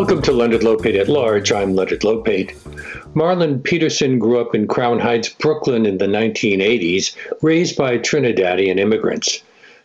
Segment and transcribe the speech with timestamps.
[0.00, 1.52] Welcome to Leonard Lopate at Large.
[1.52, 2.54] I'm Leonard Lopate.
[3.12, 9.42] Marlon Peterson grew up in Crown Heights, Brooklyn in the 1980s, raised by Trinidadian immigrants.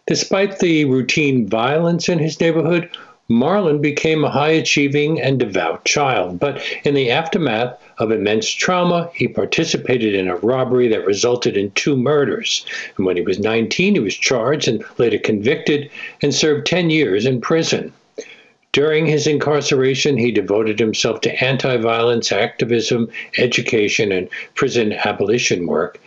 [0.07, 2.89] Despite the routine violence in his neighborhood,
[3.30, 9.09] Marlon became a high achieving and devout child, but in the aftermath of immense trauma,
[9.13, 12.66] he participated in a robbery that resulted in two murders.
[12.95, 15.91] And when he was 19, he was charged and later convicted
[16.22, 17.91] and served 10 years in prison.
[18.75, 23.07] During his incarceration, he devoted himself to anti violence activism,
[23.38, 25.97] education, and prison abolition work.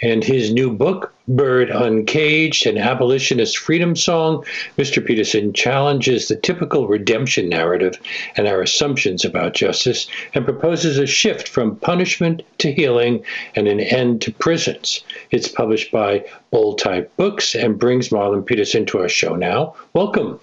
[0.00, 4.42] And his new book, Bird Uncaged, an abolitionist freedom song,
[4.78, 5.04] Mr.
[5.04, 8.00] Peterson challenges the typical redemption narrative
[8.38, 13.22] and our assumptions about justice and proposes a shift from punishment to healing
[13.54, 15.04] and an end to prisons.
[15.30, 19.74] It's published by Bold Type Books and brings Marlon Peterson to our show now.
[19.92, 20.40] Welcome.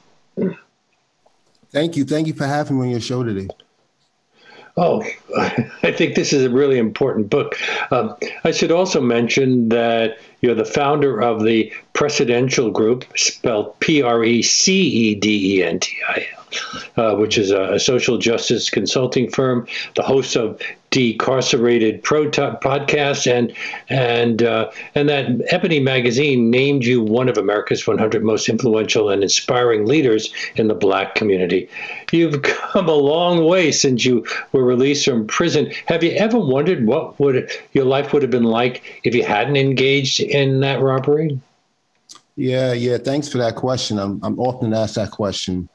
[1.72, 2.06] Thank you.
[2.06, 3.48] Thank you for having me on your show today.
[4.78, 5.04] Oh,
[5.38, 7.58] I think this is a really important book.
[7.92, 14.02] Um, I should also mention that you're the founder of the Precedential Group, spelled P
[14.02, 16.28] R E C E D E N T I
[16.98, 20.60] uh, which is a, a, social justice consulting firm, the host of
[20.92, 23.54] Decarcerated Pro podcast, and
[23.90, 29.24] and uh, and that Ebony magazine named you one of America's 100 most influential and
[29.24, 31.70] inspiring leaders in the Black community.
[32.12, 35.72] You've come a long way since you were released from prison.
[35.86, 39.56] Have you ever wondered what would your life would have been like if you hadn't
[39.56, 41.40] engaged in that robbery?
[42.36, 42.98] Yeah, yeah.
[42.98, 43.98] Thanks for that question.
[43.98, 45.70] I'm I'm often asked that question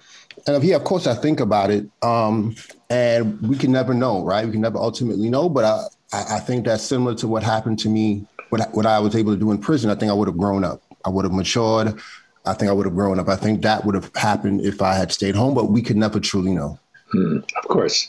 [0.47, 2.55] and yeah, of course, I think about it, um,
[2.89, 4.47] and we can never know, right?
[4.47, 5.49] We can never ultimately know.
[5.49, 5.65] But
[6.13, 9.33] I, I think that's similar to what happened to me, what what I was able
[9.33, 9.91] to do in prison.
[9.91, 10.83] I think I would have grown up.
[11.05, 11.99] I would have matured.
[12.45, 13.29] I think I would have grown up.
[13.29, 16.21] I think that would have happened if I had stayed home, but we could never
[16.21, 16.79] truly know.
[17.11, 18.07] Hmm, of course.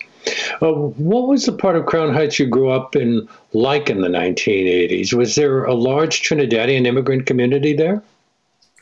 [0.61, 4.09] Uh, what was the part of Crown Heights you grew up in like in the
[4.09, 5.13] 1980s?
[5.13, 8.03] Was there a large Trinidadian immigrant community there?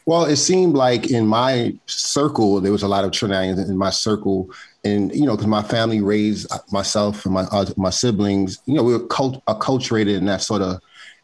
[0.05, 3.89] Well, it seemed like in my circle there was a lot of Trinidadians in my
[3.89, 4.49] circle,
[4.83, 8.83] and you know, because my family raised myself and my uh, my siblings, you know,
[8.83, 10.79] we were cult- acculturated in that sort of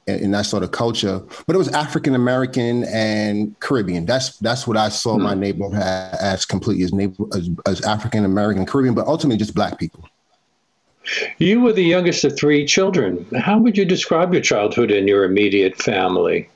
[0.07, 1.21] in that sort of culture.
[1.45, 4.05] But it was African American and Caribbean.
[4.05, 5.23] That's that's what I saw mm-hmm.
[5.23, 9.77] my neighborhood as completely as neighbor as, as African American Caribbean, but ultimately just black
[9.77, 10.07] people.
[11.37, 13.25] You were the youngest of three children.
[13.37, 16.49] How would you describe your childhood in your immediate family?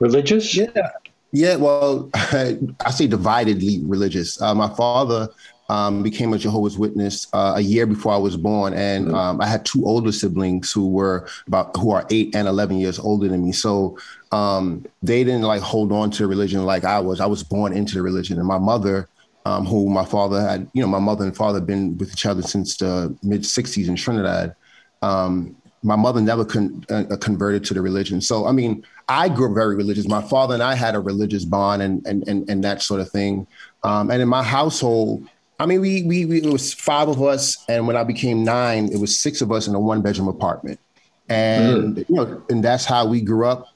[0.00, 0.54] Religious?
[0.54, 0.90] Yeah.
[1.34, 4.40] Yeah, well, I say dividedly religious.
[4.40, 5.28] Uh, my father
[5.68, 9.16] um, became a Jehovah's Witness uh, a year before I was born, and mm-hmm.
[9.16, 13.00] um, I had two older siblings who were about who are eight and eleven years
[13.00, 13.50] older than me.
[13.50, 13.98] So
[14.30, 17.20] um, they didn't like hold on to religion like I was.
[17.20, 19.08] I was born into the religion, and my mother.
[19.46, 22.24] Um, who my father had, you know, my mother and father had been with each
[22.24, 24.56] other since the mid 60s in Trinidad.
[25.02, 28.20] Um, my mother never con- uh, converted to the religion.
[28.20, 30.08] So, I mean, I grew up very religious.
[30.08, 33.10] My father and I had a religious bond and and and, and that sort of
[33.10, 33.46] thing.
[33.82, 35.28] Um, and in my household,
[35.60, 38.90] I mean, we, we we it was five of us, and when I became nine,
[38.92, 40.80] it was six of us in a one bedroom apartment,
[41.28, 42.08] and mm.
[42.08, 43.66] you know, and that's how we grew up.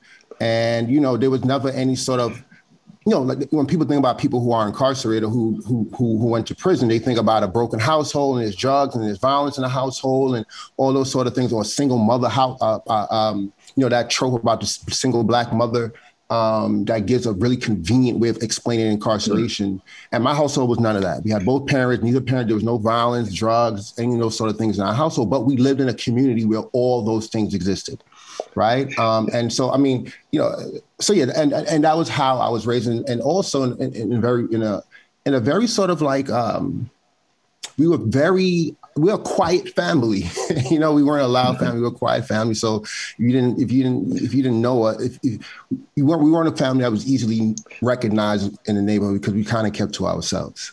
[0.41, 2.43] And you know, there was never any sort of
[3.09, 6.27] you know, like when people think about people who are incarcerated, who who who, who
[6.27, 9.57] went to prison, they think about a broken household and there's drugs and there's violence
[9.57, 10.45] in the household and
[10.77, 13.89] all those sort of things, or a single mother house, uh, uh, um, you know,
[13.89, 15.95] that trope about the single black mother
[16.29, 19.77] um, that gives a really convenient way of explaining incarceration.
[19.77, 20.15] Mm-hmm.
[20.15, 21.25] And my household was none of that.
[21.25, 24.51] We had both parents, neither parent, there was no violence, drugs, any of those sort
[24.51, 27.55] of things in our household, but we lived in a community where all those things
[27.55, 28.05] existed.
[28.55, 28.97] Right.
[28.99, 30.55] Um, and so, I mean, you know,
[30.99, 32.89] so yeah, and, and that was how I was raised.
[32.89, 34.83] And, and also in, in, in very, in a,
[35.27, 36.91] in a very sort of like, um,
[37.77, 40.25] we were very we're a quiet family.
[40.71, 41.65] you know, we weren't a loud mm-hmm.
[41.65, 41.81] family.
[41.81, 42.55] We were a quiet family.
[42.55, 42.85] So
[43.17, 45.47] you didn't, if you didn't, if you didn't know us, if, if
[45.97, 49.45] we weren't, we weren't a family that was easily recognized in the neighborhood because we
[49.45, 50.73] kind of kept to ourselves.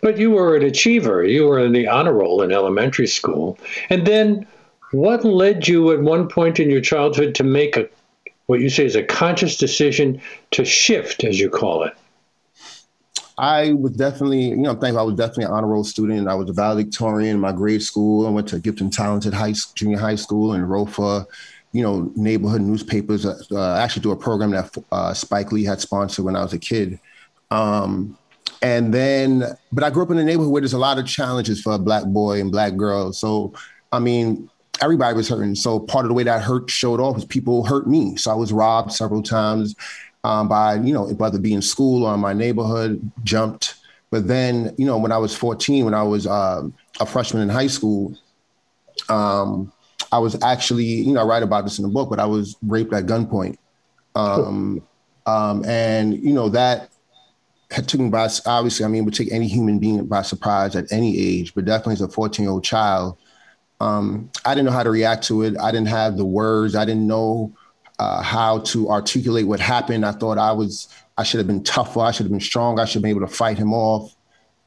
[0.00, 1.24] But you were an achiever.
[1.24, 3.58] You were in the honor roll in elementary school,
[3.88, 4.46] and then
[4.96, 7.88] what led you at one point in your childhood to make a
[8.46, 10.20] what you say is a conscious decision
[10.52, 11.94] to shift, as you call it?
[13.38, 16.28] I was definitely, you know, I'm I was definitely an honor roll student.
[16.28, 18.26] I was a valedictorian in my grade school.
[18.26, 21.26] I went to Gifted Talented High Junior High School in Rofa,
[21.72, 23.26] you know, neighborhood newspapers.
[23.26, 26.58] Uh, actually, do a program that uh, Spike Lee had sponsored when I was a
[26.58, 26.98] kid.
[27.50, 28.16] Um,
[28.62, 31.60] and then, but I grew up in a neighborhood where there's a lot of challenges
[31.60, 33.12] for a black boy and black girl.
[33.12, 33.52] So,
[33.92, 34.48] I mean,
[34.82, 35.54] everybody was hurting.
[35.54, 38.16] So part of the way that hurt showed off was people hurt me.
[38.16, 39.74] So I was robbed several times
[40.24, 43.76] um, by, you know, whether be in school or in my neighborhood, jumped,
[44.10, 46.62] But then, you know, when I was 14, when I was uh,
[47.00, 48.16] a freshman in high school,
[49.08, 49.72] um,
[50.12, 52.56] I was actually, you know, I write about this in the book, but I was
[52.66, 53.56] raped at gunpoint.
[54.14, 54.82] Um,
[55.26, 56.90] um, and, you know, that
[57.70, 61.18] had taken by, obviously, I mean, would take any human being by surprise at any
[61.18, 63.18] age, but definitely as a 14 year old child.
[63.80, 65.56] Um, I didn't know how to react to it.
[65.58, 66.74] I didn't have the words.
[66.74, 67.52] I didn't know
[67.98, 70.04] uh, how to articulate what happened.
[70.04, 70.88] I thought I was,
[71.18, 72.00] I should have been tougher.
[72.00, 72.80] I should have been strong.
[72.80, 74.16] I should have been able to fight him off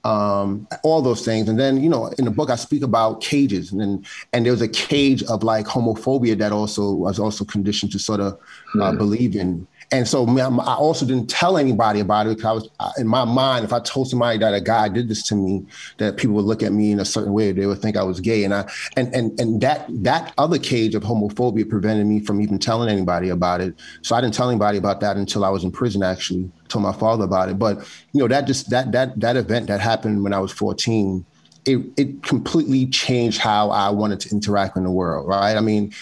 [0.03, 1.50] um, all those things.
[1.50, 4.53] And then, you know, in the book, I speak about cages, and then, and there
[4.53, 8.33] was a cage of like homophobia that also was also conditioned to sort of
[8.75, 8.97] uh, mm.
[8.97, 13.07] believe in and so I also didn't tell anybody about it because I was in
[13.07, 13.65] my mind.
[13.65, 15.65] If I told somebody that a guy did this to me,
[15.97, 17.51] that people would look at me in a certain way.
[17.51, 20.94] They would think I was gay, and I and and and that that other cage
[20.94, 23.74] of homophobia prevented me from even telling anybody about it.
[24.03, 26.03] So I didn't tell anybody about that until I was in prison.
[26.03, 27.57] Actually, told my father about it.
[27.57, 27.80] But
[28.13, 31.25] you know that just that that that event that happened when I was 14
[31.69, 35.56] it, it completely changed how I wanted to interact in the world, right?
[35.56, 35.94] I mean,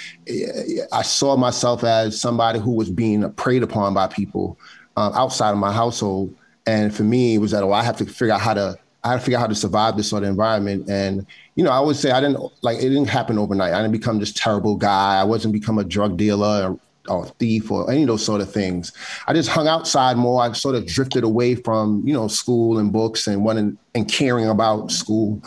[0.91, 4.57] I saw myself as somebody who was being preyed upon by people
[4.95, 6.33] um, outside of my household.
[6.65, 9.11] And for me, it was that, oh, I have to figure out how to, I
[9.11, 10.89] had to figure out how to survive this sort of environment.
[10.89, 11.25] And,
[11.55, 13.73] you know, I would say I didn't, like, it didn't happen overnight.
[13.73, 15.19] I didn't become this terrible guy.
[15.19, 16.79] I wasn't become a drug dealer or,
[17.15, 18.91] or thief or any of those sort of things.
[19.27, 20.41] I just hung outside more.
[20.41, 24.49] I sort of drifted away from, you know, school and books and wanting and caring
[24.49, 25.41] about school.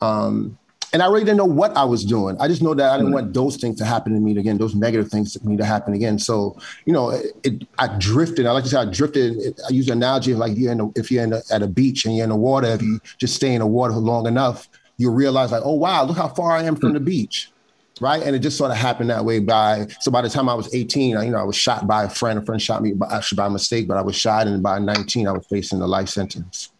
[0.00, 0.58] Um,
[0.92, 2.36] and I really didn't know what I was doing.
[2.40, 4.74] I just know that I didn't want those things to happen to me again, those
[4.74, 6.18] negative things to me to happen again.
[6.18, 8.46] So, you know, it, it, I drifted.
[8.46, 9.60] I like to say I drifted.
[9.68, 11.68] I use an analogy of like you're in a, if you're in a, at a
[11.68, 14.68] beach and you're in the water, if you just stay in the water long enough,
[14.96, 17.52] you realize like, oh wow, look how far I am from the beach.
[18.00, 18.22] Right.
[18.22, 20.74] And it just sort of happened that way by so by the time I was
[20.74, 22.38] 18, I, you know, I was shot by a friend.
[22.38, 25.28] A friend shot me by, actually by mistake, but I was shot and by 19,
[25.28, 26.70] I was facing a life sentence.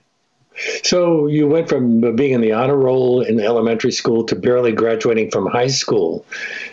[0.82, 5.30] So you went from being in the honor roll in elementary school to barely graduating
[5.30, 6.24] from high school,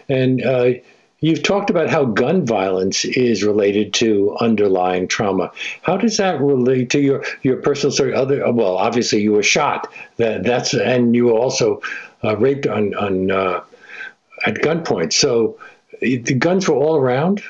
[0.09, 0.71] and uh,
[1.19, 5.51] you've talked about how gun violence is related to underlying trauma.
[5.81, 8.13] How does that relate to your your personal story?
[8.13, 9.91] Other well, obviously you were shot.
[10.17, 11.81] That that's and you were also
[12.23, 13.61] uh, raped on on uh,
[14.45, 15.13] at gunpoint.
[15.13, 15.59] So
[16.01, 17.43] the guns were all around.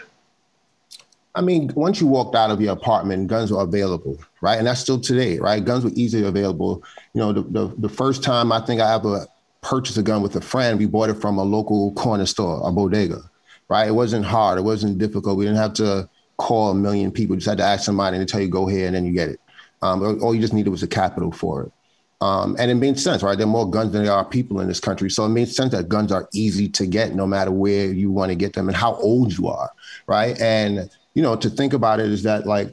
[1.38, 4.58] I mean, once you walked out of your apartment, guns were available, right?
[4.58, 5.64] And that's still today, right?
[5.64, 6.84] Guns were easily available.
[7.14, 9.28] You know, the, the, the first time I think I ever
[9.62, 12.72] purchased a gun with a friend, we bought it from a local corner store, a
[12.72, 13.22] bodega,
[13.70, 13.88] right?
[13.88, 14.58] It wasn't hard.
[14.58, 15.38] It wasn't difficult.
[15.38, 17.36] We didn't have to call a million people.
[17.36, 19.30] You just had to ask somebody and tell you, go here, and then you get
[19.30, 19.40] it.
[19.84, 21.72] Um, all you just needed was a capital for it.
[22.20, 23.38] Um, and it made sense, right?
[23.38, 25.12] There are more guns than there are people in this country.
[25.12, 28.32] So it made sense that guns are easy to get no matter where you want
[28.32, 29.70] to get them and how old you are,
[30.08, 30.40] right?
[30.42, 32.72] And you know, to think about it is that like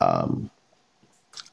[0.00, 0.50] um,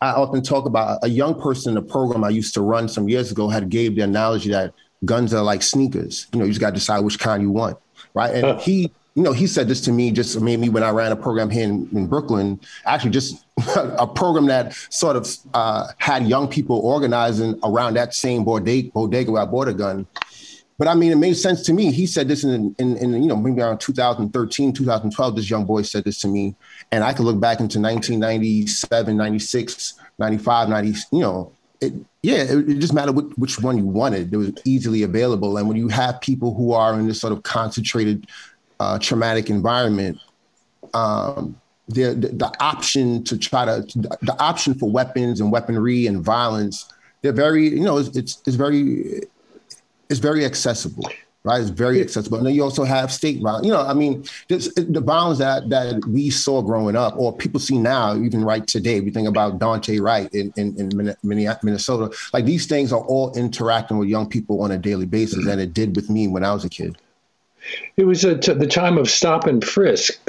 [0.02, 3.08] I often talk about a young person in a program I used to run some
[3.08, 4.74] years ago had gave the analogy that
[5.06, 6.26] guns are like sneakers.
[6.34, 7.78] You know, you just got to decide which kind you want,
[8.16, 8.34] right?
[8.34, 11.16] And he, you know, he said this to me just maybe when I ran a
[11.16, 13.46] program here in, in Brooklyn, actually just
[13.76, 19.32] a program that sort of uh, had young people organizing around that same bodega, bodega
[19.32, 20.08] where I bought a gun.
[20.82, 21.92] But I mean, it made sense to me.
[21.92, 25.84] He said this in, in, in, you know, maybe around 2013, 2012, this young boy
[25.84, 26.56] said this to me.
[26.92, 32.68] And I could look back into 1997, 96, 95, 90, you know, it, yeah, it,
[32.68, 34.34] it just mattered which, one you wanted.
[34.34, 35.56] It was easily available.
[35.58, 38.26] And when you have people who are in this sort of concentrated
[38.80, 40.18] uh, traumatic environment,
[40.96, 46.24] um, the, the, the option to try to, the option for weapons and weaponry and
[46.24, 49.22] violence, they're very, you know, it's, it's, it's very,
[50.12, 51.10] it's very accessible
[51.44, 51.62] right?
[51.62, 52.38] It's very accessible.
[52.38, 53.66] And then you also have state violence.
[53.66, 57.60] You know, I mean, this, the violence that that we saw growing up, or people
[57.60, 59.02] see now, even right today.
[59.02, 62.16] We think about Daunte Wright in, in, in Minnesota.
[62.34, 65.74] Like these things are all interacting with young people on a daily basis, and it
[65.74, 66.98] did with me when I was a kid.
[67.96, 70.20] It was at the time of stop and frisk.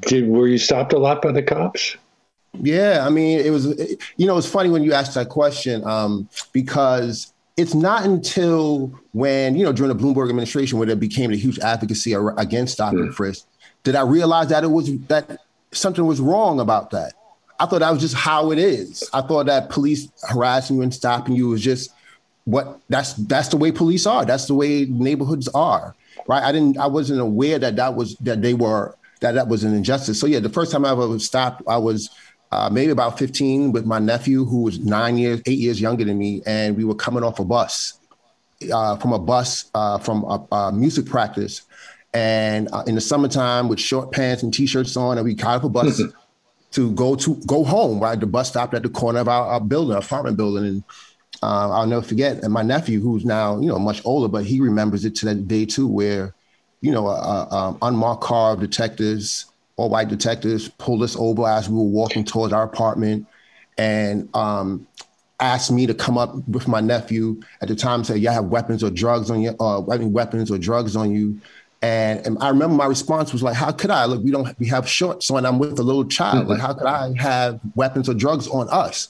[0.00, 1.96] Did were you stopped a lot by the cops?
[2.60, 3.66] Yeah, I mean, it was.
[4.18, 9.56] You know, it's funny when you asked that question um, because it's not until when,
[9.56, 13.10] you know, during the Bloomberg administration, when it became a huge advocacy against stop and
[13.10, 13.14] mm.
[13.14, 13.46] frisk,
[13.84, 15.38] did I realize that it was that
[15.72, 17.14] something was wrong about that.
[17.58, 19.08] I thought that was just how it is.
[19.12, 21.92] I thought that police harassing you and stopping you was just
[22.44, 24.24] what that's that's the way police are.
[24.24, 25.94] That's the way neighborhoods are,
[26.26, 26.42] right?
[26.42, 29.74] I didn't, I wasn't aware that that was that they were that that was an
[29.74, 30.20] injustice.
[30.20, 32.10] So yeah, the first time I ever was stopped, I was
[32.52, 36.18] uh, maybe about 15 with my nephew who was nine years, eight years younger than
[36.18, 36.42] me.
[36.46, 37.98] And we were coming off a bus
[38.72, 41.62] uh, from a bus uh, from a, a, music practice.
[42.12, 45.64] And uh, in the summertime with short pants and t-shirts on and we caught up
[45.64, 46.00] a bus
[46.72, 48.00] to go to go home.
[48.00, 50.84] Right, the bus stopped at the corner of our, our building, our apartment building, and
[51.42, 52.44] uh, I'll never forget.
[52.44, 55.48] And my nephew, who's now you know much older, but he remembers it to that
[55.48, 56.34] day too, where
[56.82, 59.46] you know, a, a um, unmarked car of detectives,
[59.88, 63.26] white detectives, pulled us over as we were walking towards our apartment,
[63.78, 64.86] and um,
[65.40, 68.04] asked me to come up with my nephew at the time.
[68.04, 69.54] Said, "You have weapons or drugs on you?
[69.58, 71.40] Uh, weapons or drugs on you?"
[71.82, 74.04] And, and, I remember my response was like, "How could I?
[74.04, 75.44] Look, we don't we have shorts on.
[75.44, 76.48] I'm with a little child.
[76.48, 79.08] Like, how could I have weapons or drugs on us?"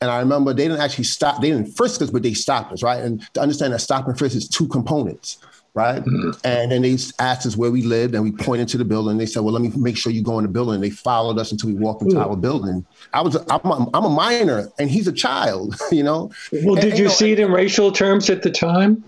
[0.00, 1.40] And I remember they didn't actually stop.
[1.40, 3.02] They didn't frisk us, but they stopped us, right?
[3.02, 5.38] And to understand that stop and frisk is two components
[5.76, 6.02] right?
[6.02, 6.30] Mm-hmm.
[6.42, 9.18] And then they asked us where we lived, and we pointed to the building.
[9.18, 11.52] They said, "Well, let me make sure you go in the building." They followed us
[11.52, 12.84] until we walked into our building.
[13.12, 16.32] I was, I'm a, I'm a minor, and he's a child, you know.
[16.50, 19.04] Well, did and, you, know, see it in racial terms at the time?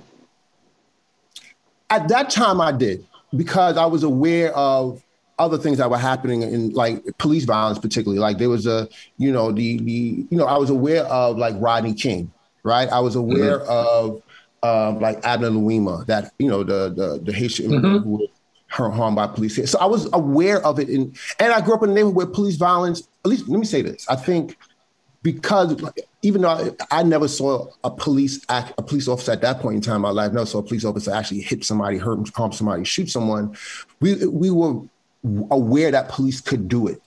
[1.91, 5.03] At that time, I did because I was aware of
[5.39, 8.19] other things that were happening in like police violence, particularly.
[8.19, 11.55] Like there was a, you know, the the, you know, I was aware of like
[11.57, 12.31] Rodney King,
[12.63, 12.91] right?
[12.91, 13.71] I was aware mm-hmm.
[13.71, 14.23] of
[14.63, 17.99] um, like Abner Louima, that you know the the, the Haitian mm-hmm.
[17.99, 18.29] who was
[18.69, 19.71] harmed by police.
[19.71, 22.27] So I was aware of it, in, and I grew up in a neighborhood where
[22.27, 23.09] police violence.
[23.25, 24.57] At least, let me say this: I think
[25.23, 25.83] because
[26.23, 29.77] even though I, I, never saw a police act, a police officer at that point
[29.77, 32.53] in time in my life, never saw a police officer actually hit somebody, hurt, harm
[32.53, 33.57] somebody, shoot someone.
[34.01, 34.83] We we were
[35.51, 37.03] aware that police could do it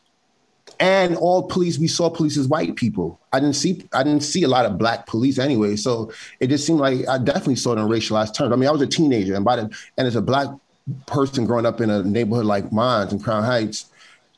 [0.81, 3.19] and all police we saw police as white people.
[3.31, 5.77] I didn't see i didn't see a lot of black police anyway.
[5.77, 8.71] So it just seemed like i definitely saw it in racialized terms i mean i
[8.71, 9.63] was a teenager and by the
[9.97, 10.47] and as a black
[11.05, 13.85] person growing up in a neighborhood like mine in crown heights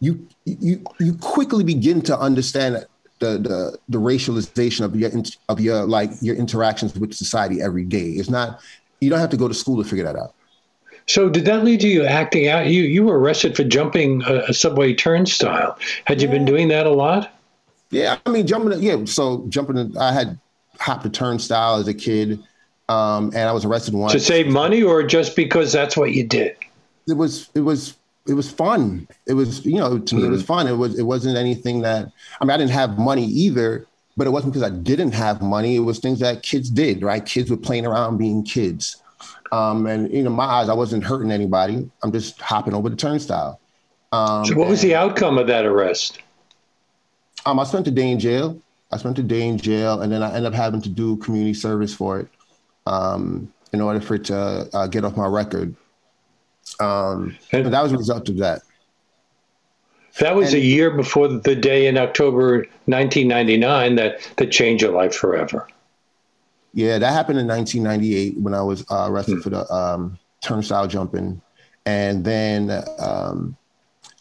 [0.01, 2.85] you you you quickly begin to understand
[3.19, 5.11] the the, the racialization of your
[5.47, 8.09] of your like your interactions with society every day.
[8.09, 8.59] It's not
[8.99, 10.35] you don't have to go to school to figure that out
[11.07, 12.67] so did that lead to you acting out?
[12.67, 15.77] You you were arrested for jumping a, a subway turnstile.
[16.05, 17.33] Had you been doing that a lot?
[17.89, 18.81] Yeah, I mean jumping.
[18.81, 19.95] Yeah, so jumping.
[19.97, 20.39] I had
[20.79, 22.41] hopped a turnstile as a kid,
[22.89, 26.23] um, and I was arrested once to save money, or just because that's what you
[26.25, 26.55] did.
[27.07, 27.49] It was.
[27.53, 27.95] It was.
[28.25, 29.07] It was fun.
[29.27, 29.65] It was.
[29.65, 30.29] You know, to me, mm-hmm.
[30.29, 30.47] it was mm.
[30.47, 30.67] fun.
[30.67, 30.97] It was.
[30.97, 32.11] It wasn't anything that.
[32.39, 35.75] I mean, I didn't have money either, but it wasn't because I didn't have money.
[35.75, 37.03] It was things that kids did.
[37.03, 37.25] Right?
[37.25, 39.02] Kids were playing around being kids.
[39.53, 41.87] Um, and you know, my eyes, I wasn't hurting anybody.
[42.01, 43.59] I'm just hopping over the turnstile.
[44.11, 46.19] Um, so, what was the outcome of that arrest?
[47.45, 48.59] Um, I spent a day in jail.
[48.91, 51.53] I spent a day in jail, and then I ended up having to do community
[51.53, 52.29] service for it
[52.87, 55.75] um, in order for it to uh, get off my record.
[56.79, 58.63] Um, and that was a result of that.
[60.17, 64.93] That was and, a year before the day in October 1999 that that changed your
[64.93, 65.67] life forever.
[66.73, 69.43] Yeah, that happened in 1998 when I was uh, arrested mm.
[69.43, 71.41] for the um, turnstile jumping,
[71.85, 73.55] and then um,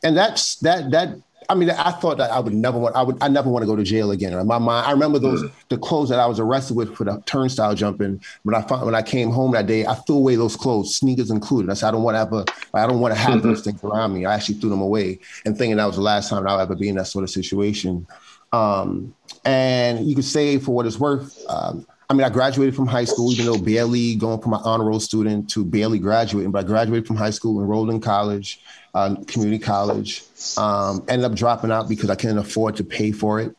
[0.02, 1.16] and that's that that.
[1.49, 2.94] I mean, I thought that I would never want.
[2.94, 3.16] I would.
[3.21, 4.32] I never want to go to jail again.
[4.32, 5.50] In my mind, I remember those mm.
[5.71, 8.23] the clothes that I was arrested with for the turnstile jumping.
[8.44, 11.30] When I found, when I came home that day, I threw away those clothes, sneakers
[11.30, 11.71] included.
[11.71, 12.44] I said, I don't want to ever.
[12.75, 14.25] I don't want to have those things around me.
[14.25, 16.88] I actually threw them away and thinking that was the last time I'll ever be
[16.88, 18.06] in that sort of situation.
[18.52, 22.87] Um, and you could say, for what it's worth, um, I mean, I graduated from
[22.87, 26.66] high school, even though barely going from an honor roll student to barely graduating, but
[26.66, 28.61] I graduated from high school, enrolled in college,
[28.92, 30.23] uh, community college,
[30.59, 33.57] um, ended up dropping out because I couldn't afford to pay for it.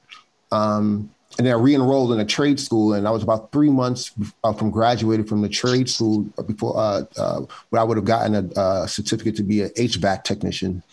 [0.52, 4.12] Um, and then I re-enrolled in a trade school, and I was about three months
[4.44, 7.42] uh, from graduating from the trade school before uh, uh,
[7.72, 10.84] where I would have gotten a, a, certificate to be an HVAC technician.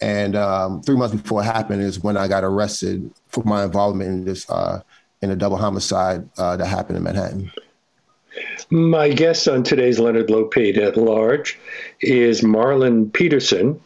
[0.00, 4.08] And um, three months before it happened is when I got arrested for my involvement
[4.08, 4.80] in this uh,
[5.26, 7.52] in a double homicide uh, that happened in Manhattan.
[8.70, 11.58] My guest on today's Leonard Lopate at Large
[12.00, 13.80] is Marlon Peterson.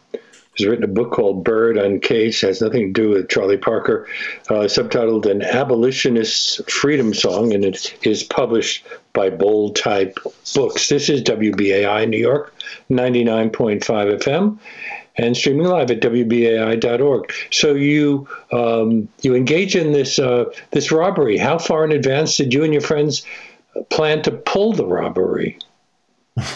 [0.55, 4.07] He's written a book called Bird Uncaged, has nothing to do with Charlie Parker,
[4.49, 10.19] uh, subtitled An Abolitionist Freedom Song, and it is published by Bold Type
[10.53, 10.89] Books.
[10.89, 12.53] This is WBAI New York,
[12.89, 14.59] 99.5 FM
[15.17, 17.33] and streaming live at wbai.org.
[17.51, 21.37] So you um, you engage in this uh, this robbery.
[21.37, 23.25] How far in advance did you and your friends
[23.89, 25.59] plan to pull the robbery?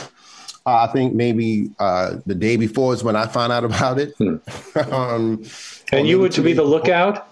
[0.67, 4.15] Uh, I think maybe uh, the day before is when I found out about it.
[4.17, 4.37] Hmm.
[4.91, 5.43] um,
[5.91, 7.27] and you were to be the lookout.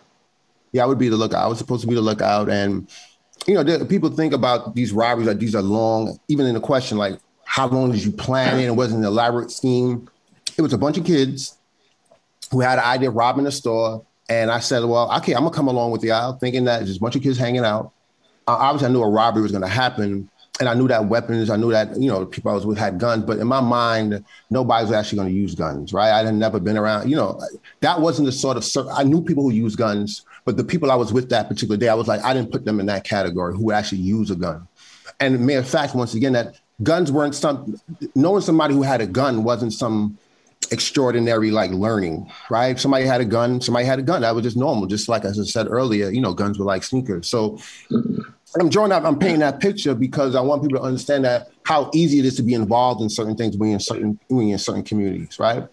[0.72, 1.44] Yeah, I would be the lookout.
[1.44, 2.88] I was supposed to be the lookout, and
[3.48, 6.20] you know, people think about these robberies like these are long.
[6.28, 8.66] Even in the question, like how long did you plan it?
[8.66, 10.08] It wasn't an elaborate scheme
[10.58, 11.58] it was a bunch of kids
[12.52, 14.06] who had an idea of robbing a store.
[14.30, 17.02] And I said, well, okay, I'm gonna come along with aisle, thinking that just a
[17.02, 17.92] bunch of kids hanging out.
[18.48, 20.30] Uh, obviously, I knew a robbery was gonna happen.
[20.60, 23.00] and I knew that weapons, I knew that you know people I was with had
[23.00, 26.12] guns, but in my mind, nobody was actually to use guns, right?
[26.12, 27.42] I had never been around, you know,
[27.82, 28.88] that wasn't the sort of.
[28.90, 31.90] I knew people who use guns, but the people I was with that particular day,
[31.90, 34.36] I was like, I didn't put them in that category who would actually use a
[34.36, 34.68] gun.
[35.20, 37.80] And matter of fact, once again, that guns weren't some.
[38.16, 40.18] Knowing somebody who had a gun wasn't some
[40.74, 42.80] extraordinary like learning, right?
[42.80, 44.22] Somebody had a gun, somebody had a gun.
[44.22, 44.88] That was just normal.
[44.88, 47.30] Just like as I said earlier, you know, guns were like sneakers.
[47.30, 47.60] So
[48.60, 51.90] I'm drawing out, I'm painting that picture because I want people to understand that how
[51.94, 54.56] easy it is to be involved in certain things when you're in certain when you're
[54.56, 55.68] in certain communities, right?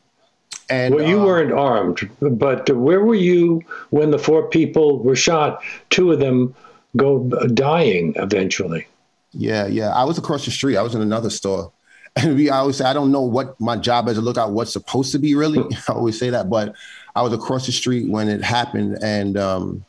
[0.68, 5.16] And well, you uh, weren't armed, but where were you when the four people were
[5.16, 5.62] shot?
[5.88, 6.54] Two of them
[6.96, 8.86] go dying eventually.
[9.32, 9.90] Yeah, yeah.
[9.90, 10.76] I was across the street.
[10.76, 11.72] I was in another store.
[12.16, 14.72] And we I always say I don't know what my job as a lookout what's
[14.72, 15.60] supposed to be really.
[15.88, 16.74] I always say that, but
[17.14, 19.84] I was across the street when it happened, and um,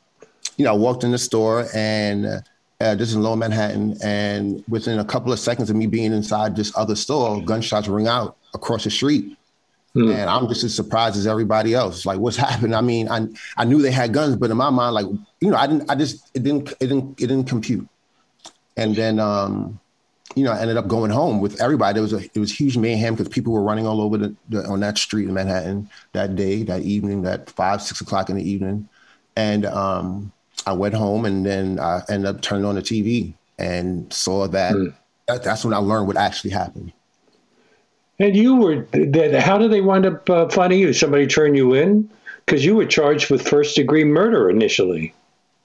[0.58, 2.44] you know, I walked in the store and
[2.82, 6.14] uh, this is in Lower Manhattan, and within a couple of seconds of me being
[6.14, 9.38] inside this other store, gunshots ring out across the street.
[9.96, 10.14] Mm.
[10.14, 12.06] And I'm just as surprised as everybody else.
[12.06, 12.74] Like, what's happened?
[12.74, 15.06] I mean, I I knew they had guns, but in my mind, like,
[15.42, 17.88] you know, I didn't, I just it didn't, it didn't, it didn't compute.
[18.78, 19.80] And then, um,
[20.36, 21.94] you know, I ended up going home with everybody.
[21.94, 24.66] There was a it was huge mayhem because people were running all over the, the,
[24.66, 28.50] on that street in Manhattan that day, that evening, that five six o'clock in the
[28.50, 28.88] evening,
[29.36, 30.32] and um,
[30.66, 34.74] I went home and then I ended up turning on the TV and saw that.
[34.74, 34.94] Mm.
[35.28, 36.94] that that's when I learned what actually happened.
[38.20, 38.88] And you were,
[39.40, 40.94] how did they wind up uh, finding you?
[40.94, 42.08] Somebody turn you in?
[42.46, 45.14] Because you were charged with first degree murder initially.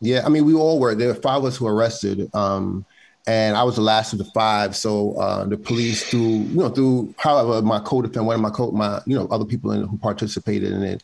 [0.00, 0.94] Yeah, I mean, we all were.
[0.94, 2.30] There were five of us who were arrested.
[2.34, 2.86] Um,
[3.26, 4.76] and I was the last of the five.
[4.76, 8.70] So uh, the police, through you know, through however my co-defendant, one of my co,
[8.70, 11.02] my you know, other people in, who participated in it,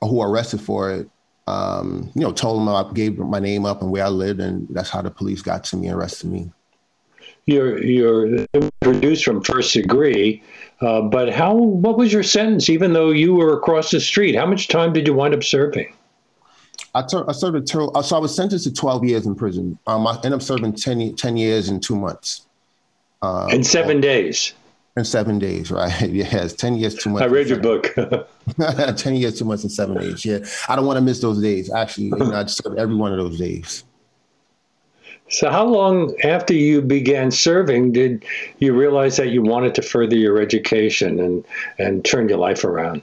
[0.00, 1.08] or who arrested for it,
[1.46, 4.66] um, you know, told them I gave my name up and where I lived, and
[4.70, 6.52] that's how the police got to me and arrested me.
[7.46, 8.46] You're you're
[8.80, 10.42] produced from first degree,
[10.80, 11.54] uh, but how?
[11.54, 12.70] What was your sentence?
[12.70, 15.92] Even though you were across the street, how much time did you wind up serving?
[16.94, 19.78] I, ter- I served a uh, so I was sentenced to 12 years in prison.
[19.86, 22.46] Um, I ended up serving 10, 10 years and two months.
[23.22, 24.52] Uh, in seven days
[24.96, 26.02] in seven days, right?
[26.10, 27.22] yes, ten years, two months.
[27.22, 27.94] I read your book.
[28.96, 30.24] ten years, two months, and seven days.
[30.24, 31.72] Yeah, I don't want to miss those days.
[31.72, 33.84] Actually, you know, I served every one of those days.
[35.30, 38.24] So, how long after you began serving did
[38.58, 41.44] you realize that you wanted to further your education and
[41.78, 43.02] and turn your life around?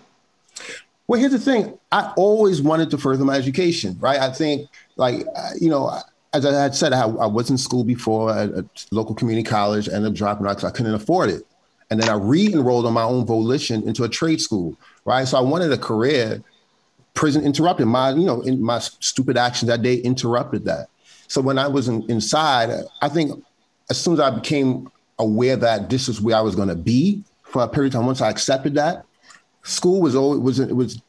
[1.08, 1.78] Well, here's the thing.
[1.92, 4.20] I always wanted to further my education, right?
[4.20, 5.26] I think, like,
[5.60, 5.92] you know,
[6.34, 9.90] as I had said, I, I was in school before at a local community college,
[9.90, 11.44] ended up dropping out because I couldn't afford it.
[11.90, 15.28] And then I re-enrolled on my own volition into a trade school, right?
[15.28, 16.42] So I wanted a career.
[17.14, 20.88] Prison interrupted my, you know, in my stupid actions that day interrupted that.
[21.28, 22.70] So when I was in, inside,
[23.02, 23.44] I think
[23.90, 27.26] as soon as I became aware that this is where I was going to be
[27.44, 29.06] for a period of time, once I accepted that,
[29.64, 31.02] school was always was it was.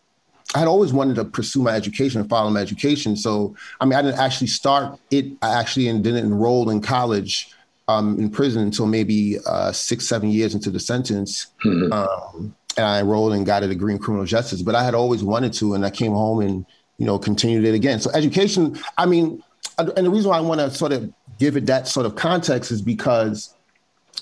[0.55, 3.17] I had always wanted to pursue my education and follow my education.
[3.17, 5.27] So I mean, I didn't actually start it.
[5.41, 7.51] I actually didn't enroll in college
[7.89, 11.47] um, in prison until maybe uh, six, seven years into the sentence.
[11.65, 11.93] Mm-hmm.
[11.93, 14.63] Um, and I enrolled and got a degree in criminal justice.
[14.63, 16.67] But I had always wanted to, and I came home and
[16.99, 18.01] you know continued it again.
[18.01, 19.43] So education, I mean,
[19.79, 22.71] and the reason why I want to sort of give it that sort of context
[22.71, 23.55] is because,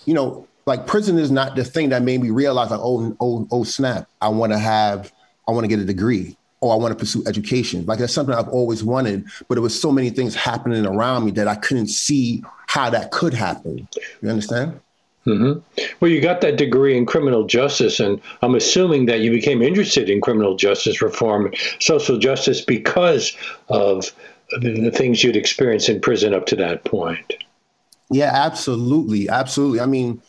[0.04, 3.46] you know, like prison is not the thing that made me realize like, oh, oh,
[3.50, 5.12] oh, snap, I want to have,
[5.48, 7.84] I want to get a degree or I want to pursue education.
[7.86, 11.32] Like that's something I've always wanted, but there was so many things happening around me
[11.32, 13.88] that I couldn't see how that could happen.
[14.22, 14.78] You understand?
[15.26, 15.58] Mm-hmm.
[15.98, 20.08] Well, you got that degree in criminal justice, and I'm assuming that you became interested
[20.08, 23.36] in criminal justice reform, social justice, because
[23.68, 24.12] of
[24.60, 27.34] the things you'd experienced in prison up to that point.
[28.10, 29.80] Yeah, absolutely, absolutely.
[29.80, 30.22] I mean,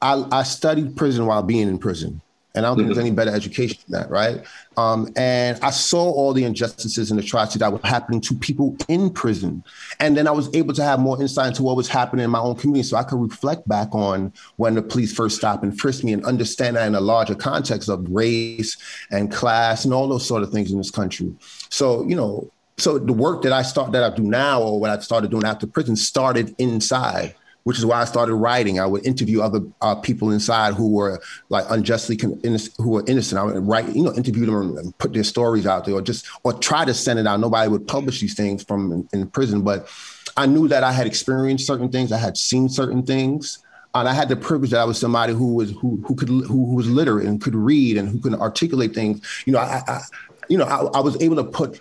[0.00, 2.20] I, I studied prison while being in prison.
[2.54, 4.44] And I don't think there's any better education than that, right?
[4.76, 9.10] Um, and I saw all the injustices and atrocities that were happening to people in
[9.10, 9.62] prison.
[10.00, 12.40] And then I was able to have more insight into what was happening in my
[12.40, 12.88] own community.
[12.88, 16.24] So I could reflect back on when the police first stopped and frisked me and
[16.24, 18.76] understand that in a larger context of race
[19.12, 21.32] and class and all those sort of things in this country.
[21.68, 24.90] So, you know, so the work that I start that I do now or what
[24.90, 28.80] I started doing after prison started inside which is why I started writing.
[28.80, 32.40] I would interview other uh, people inside who were like unjustly con-
[32.78, 33.38] who were innocent.
[33.38, 36.26] I would write, you know, interview them and put their stories out there, or just
[36.44, 37.40] or try to send it out.
[37.40, 39.88] Nobody would publish these things from in, in prison, but
[40.36, 42.12] I knew that I had experienced certain things.
[42.12, 43.58] I had seen certain things
[43.94, 46.44] and I had the privilege that I was somebody who was who who could who,
[46.46, 49.26] who was literate and could read and who could articulate things.
[49.46, 50.00] You know, I, I
[50.48, 51.80] you know I, I, was able to put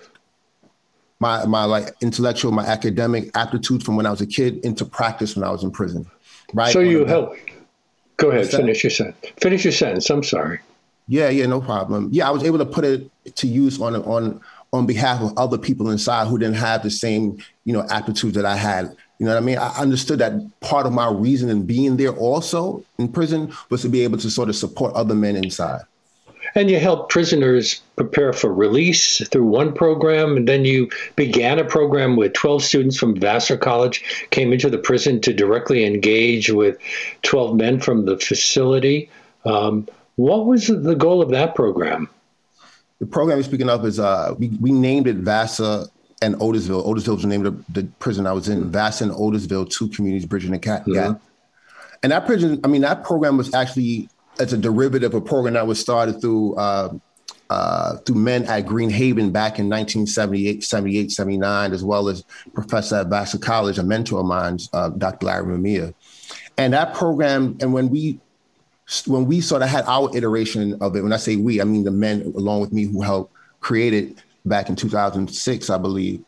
[1.19, 5.35] my my like intellectual, my academic aptitude from when I was a kid into practice
[5.35, 6.05] when I was in prison.
[6.53, 6.71] right?
[6.71, 7.35] So you help.
[8.17, 8.47] Go ahead.
[8.47, 9.33] Finish your sentence.
[9.39, 10.09] Finish your sentence.
[10.09, 10.59] I'm sorry.
[11.07, 12.09] Yeah, yeah, no problem.
[12.11, 14.41] Yeah, I was able to put it to use on on
[14.73, 18.45] on behalf of other people inside who didn't have the same, you know, aptitude that
[18.45, 18.95] I had.
[19.17, 19.57] You know what I mean?
[19.57, 23.89] I understood that part of my reason in being there also in prison was to
[23.89, 25.81] be able to sort of support other men inside.
[26.57, 31.63] And you help prisoners prepare for release through one program, and then you began a
[31.63, 36.79] program with 12 students from Vassar College came into the prison to directly engage with
[37.21, 39.07] 12 men from the facility.
[39.45, 42.09] Um, what was the goal of that program?
[42.97, 45.85] The program you're speaking of is uh, we, we named it Vassar
[46.23, 46.83] and Otisville.
[46.87, 48.71] Otisville was the name of the, the prison I was in.
[48.71, 50.87] Vassar and Otisville, two communities bridging the gap.
[50.87, 51.23] Mm-hmm.
[52.01, 55.53] And that prison, I mean, that program was actually it's a derivative of a program
[55.55, 56.93] that was started through uh,
[57.49, 62.97] uh, through men at Green Haven back in 1978, 78, 79, as well as professor
[62.97, 65.27] at Vassar College, a mentor of mine, uh, Dr.
[65.27, 65.93] Larry Mamiya.
[66.57, 68.19] And that program, and when we
[69.05, 71.83] when we sort of had our iteration of it, when I say we, I mean
[71.83, 76.23] the men along with me who helped create it back in 2006, I believe.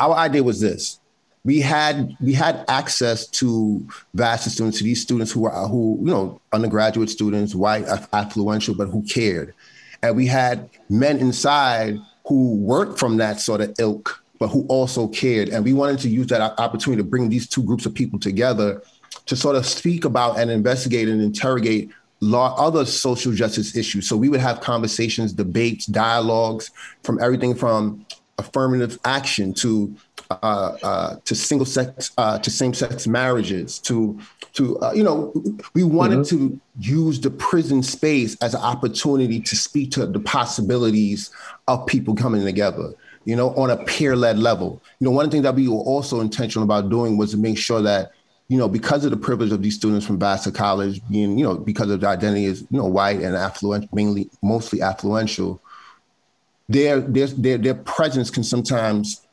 [0.00, 1.00] Our idea was this:
[1.46, 6.10] we had we had access to vast students, to these students who are who you
[6.10, 9.54] know undergraduate students, white, affluential, but who cared,
[10.02, 15.06] and we had men inside who weren't from that sort of ilk, but who also
[15.06, 18.18] cared, and we wanted to use that opportunity to bring these two groups of people
[18.18, 18.82] together
[19.26, 24.08] to sort of speak about and investigate and interrogate law, other social justice issues.
[24.08, 26.72] So we would have conversations, debates, dialogues
[27.04, 28.04] from everything from
[28.38, 29.94] affirmative action to
[30.30, 34.18] uh, uh, to single sex uh, to same sex marriages to
[34.52, 35.32] to uh, you know
[35.74, 36.48] we wanted mm-hmm.
[36.48, 41.30] to use the prison space as an opportunity to speak to the possibilities
[41.68, 42.92] of people coming together
[43.24, 45.68] you know on a peer led level you know one of the things that we
[45.68, 48.12] were also intentional about doing was to make sure that
[48.48, 51.56] you know, because of the privilege of these students from Vassar College being, you know,
[51.56, 55.58] because of their identity is, you know, white and affluent, mainly mostly affluential,
[56.68, 59.25] their their their their presence can sometimes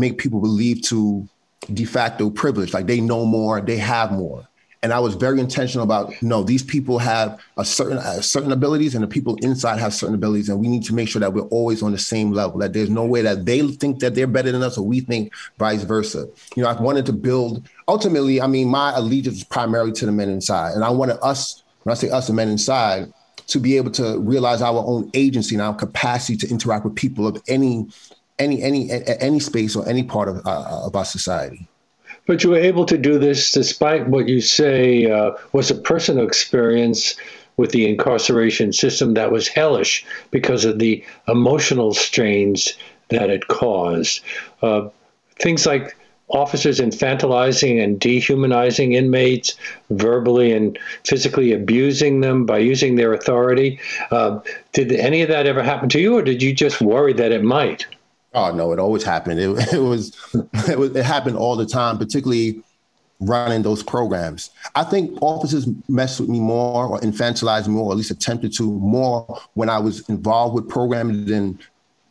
[0.00, 1.28] make people believe to
[1.72, 4.48] de facto privilege, like they know more, they have more
[4.82, 8.94] and I was very intentional about no, these people have a certain uh, certain abilities,
[8.94, 11.42] and the people inside have certain abilities, and we need to make sure that we're
[11.48, 12.58] always on the same level.
[12.58, 15.32] That there's no way that they think that they're better than us, or we think
[15.58, 16.26] vice versa.
[16.56, 17.68] You know, I wanted to build.
[17.88, 21.62] Ultimately, I mean, my allegiance is primarily to the men inside, and I wanted us.
[21.82, 23.12] When I say us, the men inside,
[23.48, 27.26] to be able to realize our own agency and our capacity to interact with people
[27.26, 27.86] of any
[28.40, 31.68] any any any space or any part of uh, of our society.
[32.26, 36.26] But you were able to do this despite what you say uh, was a personal
[36.26, 37.16] experience
[37.56, 42.74] with the incarceration system that was hellish because of the emotional strains
[43.08, 44.20] that it caused.
[44.62, 44.88] Uh,
[45.40, 45.96] things like
[46.30, 49.56] officers infantilizing and dehumanizing inmates,
[49.90, 53.78] verbally and physically abusing them by using their authority.
[54.10, 54.38] Uh,
[54.72, 57.42] did any of that ever happen to you, or did you just worry that it
[57.42, 57.86] might?
[58.32, 59.40] Oh no, it always happened.
[59.40, 60.16] It, it was
[60.68, 62.62] it was it happened all the time, particularly
[63.20, 64.50] running those programs.
[64.74, 68.54] I think officers messed with me more or infantilized me more, or at least attempted
[68.54, 71.58] to more when I was involved with programming than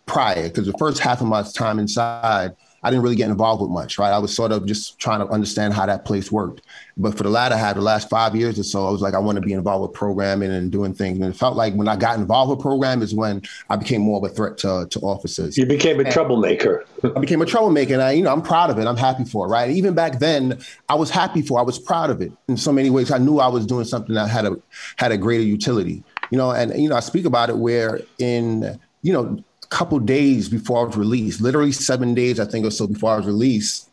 [0.05, 0.43] prior.
[0.43, 3.97] Because the first half of my time inside, I didn't really get involved with much,
[3.97, 4.11] right?
[4.11, 6.61] I was sort of just trying to understand how that place worked.
[6.97, 9.19] But for the latter half, the last five years or so, I was like, I
[9.19, 11.17] want to be involved with programming and doing things.
[11.17, 14.17] And it felt like when I got involved with program is when I became more
[14.17, 15.57] of a threat to, to officers.
[15.57, 16.85] You became a and troublemaker.
[17.03, 18.87] I became a troublemaker, and I, you know, I'm proud of it.
[18.87, 19.69] I'm happy for it, right?
[19.69, 21.59] Even back then, I was happy for.
[21.59, 21.61] It.
[21.61, 23.11] I was proud of it in so many ways.
[23.11, 24.57] I knew I was doing something that had a
[24.97, 26.51] had a greater utility, you know.
[26.51, 30.83] And you know, I speak about it where in you know couple days before I
[30.83, 33.89] was released, literally seven days, I think or so before I was released,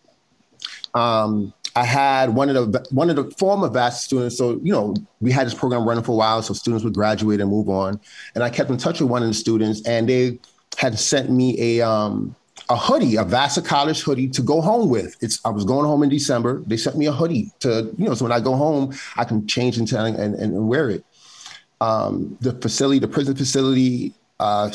[0.95, 4.39] um, I had one of the one of the former Vassar students.
[4.39, 7.41] So you know, we had this program running for a while, so students would graduate
[7.41, 8.01] and move on.
[8.35, 10.39] And I kept in touch with one of the students, and they
[10.79, 12.35] had sent me a um,
[12.71, 15.17] a hoodie, a Vassar College hoodie to go home with.
[15.23, 16.62] It's I was going home in December.
[16.67, 19.47] They sent me a hoodie to you know, so when I go home, I can
[19.47, 21.05] change into and, and, and wear it.
[21.83, 24.71] Um, the facility, the prison facility, uh,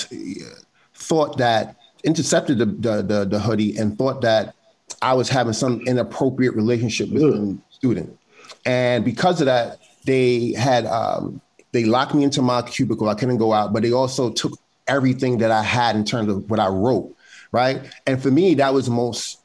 [1.01, 4.55] thought that intercepted the, the, the, the hoodie and thought that
[5.01, 8.17] I was having some inappropriate relationship with a student.
[8.65, 13.09] And because of that, they had um, they locked me into my cubicle.
[13.09, 14.53] I couldn't go out, but they also took
[14.87, 17.15] everything that I had in terms of what I wrote,
[17.51, 17.81] right?
[18.05, 19.39] And for me, that was the most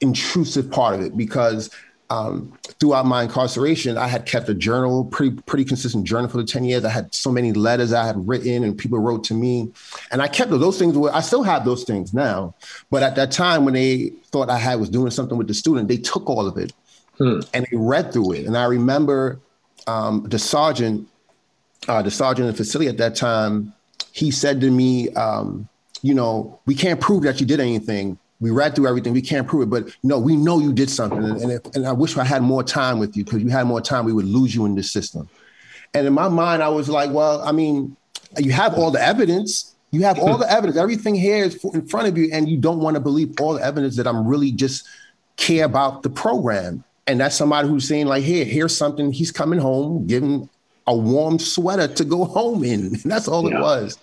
[0.00, 1.70] intrusive part of it because
[2.14, 6.44] um, throughout my incarceration, I had kept a journal, pretty pretty consistent journal for the
[6.44, 6.84] ten years.
[6.84, 9.72] I had so many letters I had written, and people wrote to me,
[10.10, 10.96] and I kept those things.
[10.96, 12.54] Were, I still have those things now,
[12.90, 15.88] but at that time when they thought I had was doing something with the student,
[15.88, 16.72] they took all of it,
[17.18, 17.40] hmm.
[17.52, 18.46] and they read through it.
[18.46, 19.40] And I remember
[19.86, 21.08] um, the sergeant,
[21.88, 23.72] uh, the sergeant in the facility at that time,
[24.12, 25.68] he said to me, um,
[26.02, 28.18] you know, we can't prove that you did anything.
[28.44, 29.14] We read through everything.
[29.14, 31.24] We can't prove it, but you know, we know you did something.
[31.24, 33.66] And, and, if, and I wish I had more time with you because you had
[33.66, 35.30] more time, we would lose you in this system.
[35.94, 37.96] And in my mind, I was like, well, I mean,
[38.36, 39.74] you have all the evidence.
[39.92, 40.76] You have all the evidence.
[40.76, 43.64] Everything here is in front of you, and you don't want to believe all the
[43.64, 44.86] evidence that I'm really just
[45.38, 46.84] care about the program.
[47.06, 49.10] And that's somebody who's saying, like, here, here's something.
[49.10, 50.50] He's coming home, giving
[50.86, 52.80] a warm sweater to go home in.
[52.80, 53.56] And that's all yeah.
[53.56, 53.98] it was.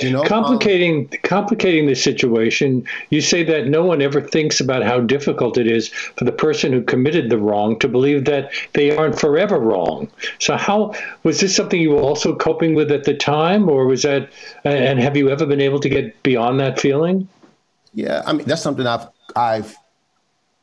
[0.00, 2.86] You know, complicating um, complicating the situation.
[3.10, 6.72] You say that no one ever thinks about how difficult it is for the person
[6.72, 10.08] who committed the wrong to believe that they aren't forever wrong.
[10.38, 14.02] So, how was this something you were also coping with at the time, or was
[14.02, 14.30] that?
[14.64, 17.28] And have you ever been able to get beyond that feeling?
[17.92, 19.76] Yeah, I mean that's something I've I've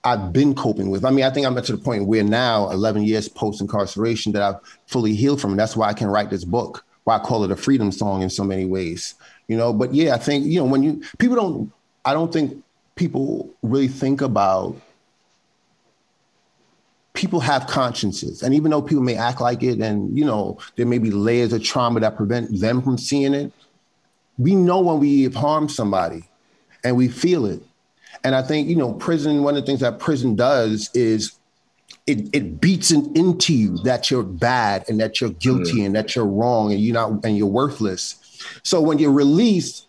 [0.03, 1.03] I've been coping with.
[1.03, 4.31] I mean, I think I'm at to the point where now, 11 years post incarceration,
[4.31, 5.51] that I've fully healed from.
[5.51, 6.85] And that's why I can write this book.
[7.03, 9.15] Why I call it a freedom song in so many ways
[9.49, 9.73] you know?
[9.73, 11.73] But yeah i think you know when you people don't
[12.05, 12.63] i don't think
[12.95, 14.75] people really think about
[17.13, 18.43] people have consciences.
[18.43, 21.51] And even though people may act like it and you know there may be layers
[21.51, 23.51] of trauma that prevent them from seeing it
[24.37, 26.23] we know when we have harmed somebody
[26.85, 27.61] and we feel it.
[28.23, 31.33] And i think you know prison one of the things that prison does is
[32.09, 35.85] it, it beats it into you that you're bad and that you're guilty mm.
[35.85, 38.19] and that you're wrong and you're not and you're worthless
[38.63, 39.87] so when you're released,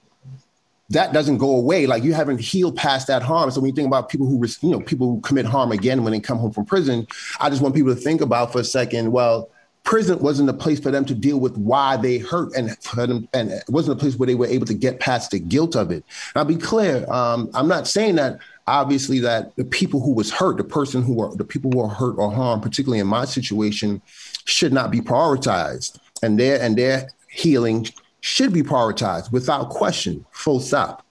[0.91, 1.87] that doesn't go away.
[1.87, 3.51] Like you haven't healed past that harm.
[3.51, 6.13] So when you think about people who, you know, people who commit harm again when
[6.13, 7.07] they come home from prison,
[7.39, 9.13] I just want people to think about for a second.
[9.13, 9.49] Well,
[9.85, 13.29] prison wasn't a place for them to deal with why they hurt, and for them,
[13.33, 15.91] and it wasn't a place where they were able to get past the guilt of
[15.91, 16.05] it.
[16.35, 17.11] And I'll be clear.
[17.11, 21.21] Um, I'm not saying that obviously that the people who was hurt, the person who
[21.21, 24.01] are the people who are hurt or harmed, particularly in my situation,
[24.45, 27.87] should not be prioritized, and their and their healing
[28.21, 31.05] should be prioritized without question, full stop.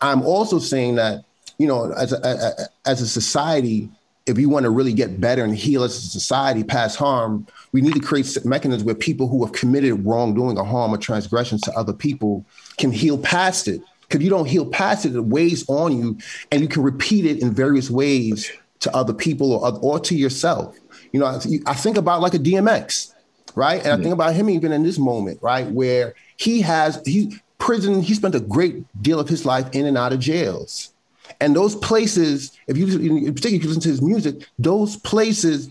[0.00, 1.24] I'm also saying that,
[1.58, 3.88] you know, as a, as a society,
[4.26, 7.80] if we want to really get better and heal as a society past harm, we
[7.80, 11.72] need to create mechanisms where people who have committed wrongdoing or harm or transgressions to
[11.72, 12.44] other people
[12.78, 13.80] can heal past it.
[14.12, 16.18] Because you don't heal past it, it weighs on you,
[16.50, 20.78] and you can repeat it in various ways to other people or, or to yourself.
[21.12, 23.14] You know, I think about like a DMX,
[23.54, 23.76] right?
[23.76, 24.00] And mm-hmm.
[24.00, 28.02] I think about him even in this moment, right, where he has he prison.
[28.02, 30.92] He spent a great deal of his life in and out of jails,
[31.40, 35.70] and those places, if you in particular if you listen to his music, those places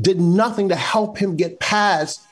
[0.00, 2.22] did nothing to help him get past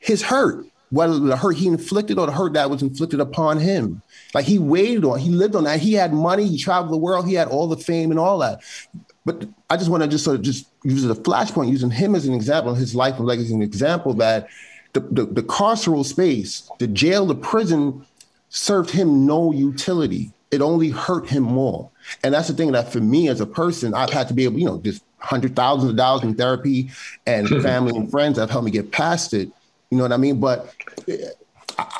[0.00, 4.02] his hurt, whether the hurt he inflicted or the hurt that was inflicted upon him.
[4.34, 5.80] Like he waited on, he lived on that.
[5.80, 8.60] He had money, he traveled the world, he had all the fame and all that.
[9.24, 11.90] But I just want to just sort of just use it as a flashpoint, using
[11.90, 14.48] him as an example, his life and legacy, an example that
[14.94, 18.06] the, the, the carceral space, the jail, the prison
[18.48, 20.32] served him no utility.
[20.50, 21.90] It only hurt him more.
[22.24, 24.58] And that's the thing that for me as a person, I've had to be able,
[24.58, 26.90] you know, just hundred thousands of dollars in therapy
[27.26, 29.50] and family and friends have helped me get past it.
[29.90, 30.40] You know what I mean?
[30.40, 30.74] But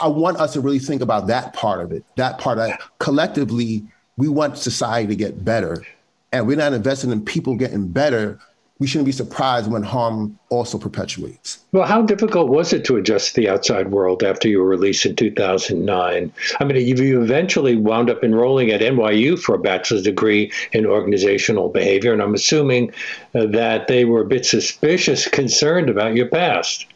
[0.01, 2.05] I want us to really think about that part of it.
[2.17, 3.85] That part that collectively
[4.17, 5.85] we want society to get better.
[6.33, 8.39] And we're not investing in people getting better
[8.79, 11.59] we shouldn't be surprised when harm also perpetuates.
[11.73, 15.05] Well, how difficult was it to adjust to the outside world after you were released
[15.05, 16.33] in 2009?
[16.61, 21.71] I mean, you eventually wound up enrolling at NYU for a bachelor's degree in organizational
[21.71, 22.93] behavior, and I'm assuming
[23.35, 26.87] uh, that they were a bit suspicious, concerned about your past.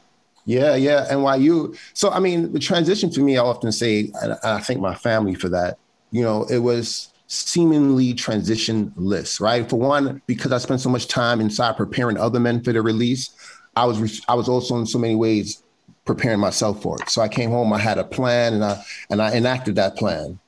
[0.45, 1.79] Yeah, yeah, and NYU.
[1.95, 5.35] So, I mean, the transition for me, I often say, and I thank my family
[5.35, 5.79] for that.
[6.11, 9.69] You know, it was seemingly transitionless, right?
[9.69, 13.31] For one, because I spent so much time inside preparing other men for the release,
[13.77, 15.63] I was I was also in so many ways
[16.05, 17.09] preparing myself for it.
[17.09, 20.39] So I came home, I had a plan, and I and I enacted that plan.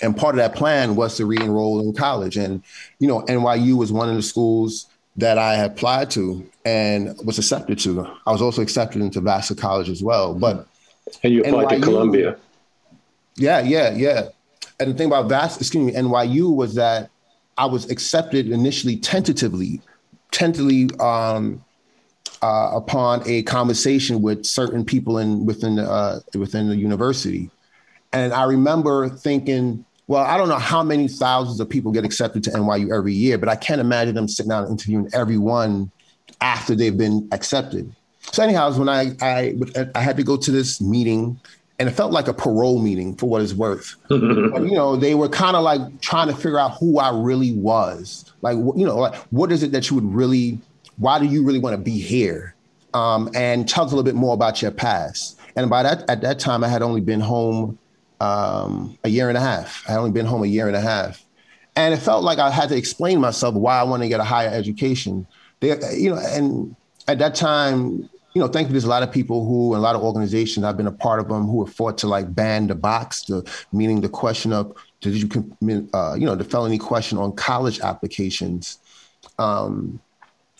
[0.00, 2.36] And part of that plan was to re-enroll in college.
[2.36, 2.62] And
[2.98, 7.78] you know, NYU was one of the schools that I applied to and was accepted
[7.80, 8.06] to.
[8.26, 10.34] I was also accepted into Vassar College as well.
[10.34, 10.66] But
[11.22, 12.36] and you applied NYU, to Columbia.
[13.36, 14.28] Yeah, yeah, yeah
[14.82, 17.10] and the thing about Vass, excuse me, NYU was that
[17.56, 19.80] I was accepted initially tentatively,
[20.30, 21.64] tentatively um,
[22.42, 27.50] uh, upon a conversation with certain people in within the, uh, within the university,
[28.12, 32.44] and I remember thinking, well, I don't know how many thousands of people get accepted
[32.44, 35.90] to NYU every year, but I can't imagine them sitting down and interviewing everyone
[36.40, 37.92] after they've been accepted.
[38.20, 39.54] So anyhow, when I, I
[39.94, 41.40] I had to go to this meeting
[41.78, 43.96] and it felt like a parole meeting for what it's worth.
[44.08, 47.52] but, you know, they were kind of like trying to figure out who I really
[47.54, 48.32] was.
[48.42, 50.58] Like, you know, like what is it that you would really
[50.98, 52.54] why do you really want to be here?
[52.94, 55.38] Um, and tell us a little bit more about your past.
[55.56, 57.78] And by that, at that time, I had only been home
[58.22, 59.82] um, a year and a half.
[59.88, 61.24] I had only been home a year and a half,
[61.74, 64.24] and it felt like I had to explain myself why I wanted to get a
[64.24, 65.26] higher education.
[65.60, 66.76] There, you know, and
[67.08, 69.96] at that time, you know, thankfully, there's a lot of people who, and a lot
[69.96, 72.76] of organizations, I've been a part of them, who have fought to like ban the
[72.76, 77.18] box, the meaning the question of did you commit, uh, you know, the felony question
[77.18, 78.78] on college applications.
[79.38, 80.00] Um,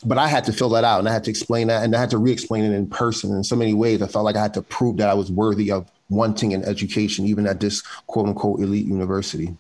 [0.04, 2.00] but I had to fill that out and I had to explain that and I
[2.00, 4.02] had to re-explain it in person in so many ways.
[4.02, 7.26] I felt like I had to prove that I was worthy of wanting an education,
[7.26, 9.56] even at this quote unquote elite university.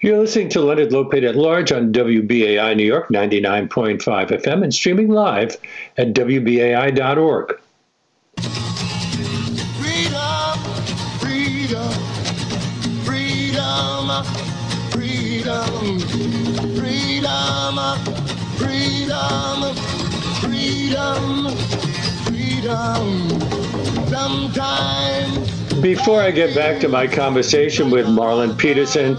[0.00, 5.08] You're listening to Leonard Lopate at Large on WBAI New York 99.5 FM and streaming
[5.08, 5.56] live
[5.96, 7.58] at WBAI.org.
[9.78, 10.58] Freedom,
[11.18, 11.90] freedom,
[14.90, 16.00] freedom,
[16.76, 19.74] freedom, freedom,
[20.42, 21.56] freedom,
[22.26, 23.30] freedom.
[24.08, 29.16] Sometimes before I get back to my conversation with Marlon Peterson,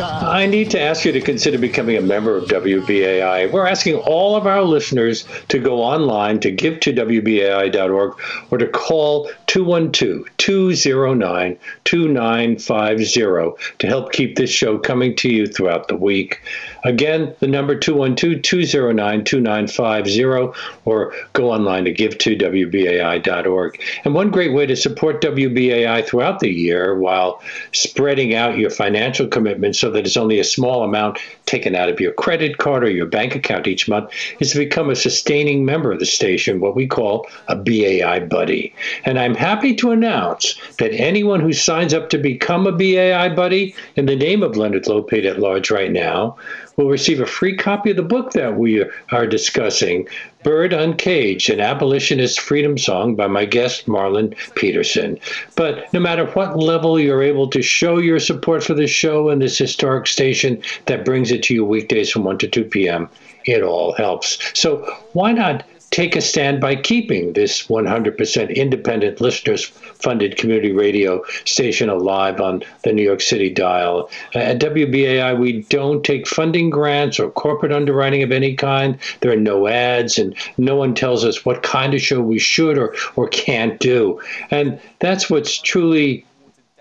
[0.02, 3.52] I need to ask you to consider becoming a member of WBAI.
[3.52, 8.18] We're asking all of our listeners to go online to give to WBAI.org
[8.50, 15.88] or to call 212 209 2950 to help keep this show coming to you throughout
[15.88, 16.40] the week.
[16.84, 23.82] Again, the number 212 209 2950 or go online to give to WBAI.org.
[24.04, 29.26] And one great way to support WBAI throughout the year while spreading out your financial
[29.26, 32.90] commitments so that it's only a small amount taken out of your credit card or
[32.90, 36.76] your bank account each month is to become a sustaining member of the station, what
[36.76, 38.74] we call a BAI buddy.
[39.04, 43.74] And I'm happy to announce that anyone who signs up to become a BAI buddy
[43.96, 46.36] in the name of Leonard Lopate at large right now
[46.80, 50.08] will receive a free copy of the book that we are discussing,
[50.42, 55.18] Bird Uncaged, an abolitionist freedom song by my guest, Marlon Peterson.
[55.56, 59.42] But no matter what level you're able to show your support for this show and
[59.42, 63.10] this historic station that brings it to you weekdays from 1 to 2 p.m.,
[63.44, 64.38] it all helps.
[64.58, 71.22] So why not take a stand by keeping this 100% independent listeners funded community radio
[71.44, 74.08] station alive on the New York City dial.
[74.34, 78.98] At WBAI, we don't take funding grants or corporate underwriting of any kind.
[79.20, 82.78] There are no ads, and no one tells us what kind of show we should
[82.78, 84.20] or, or can't do.
[84.50, 86.24] And that's what's truly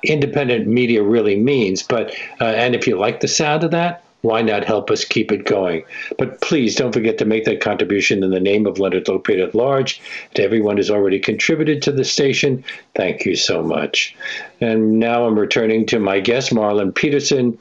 [0.03, 1.83] independent media really means.
[1.83, 5.31] But uh, and if you like the sound of that, why not help us keep
[5.31, 5.83] it going?
[6.17, 9.55] But please don't forget to make that contribution in the name of Leonard Lopate at
[9.55, 10.01] large.
[10.33, 12.63] To everyone who's already contributed to the station,
[12.95, 14.15] thank you so much.
[14.59, 17.57] And now I'm returning to my guest, Marlon Peterson,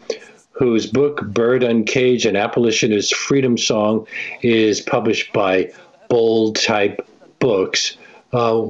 [0.52, 4.06] whose book, Bird Uncaged, an abolitionist freedom song,
[4.42, 5.72] is published by
[6.08, 7.06] Bold Type
[7.38, 7.96] Books.
[8.32, 8.66] Uh,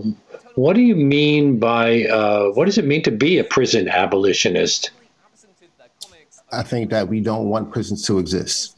[0.54, 4.90] what do you mean by, uh, what does it mean to be a prison abolitionist?
[6.52, 8.76] I think that we don't want prisons to exist.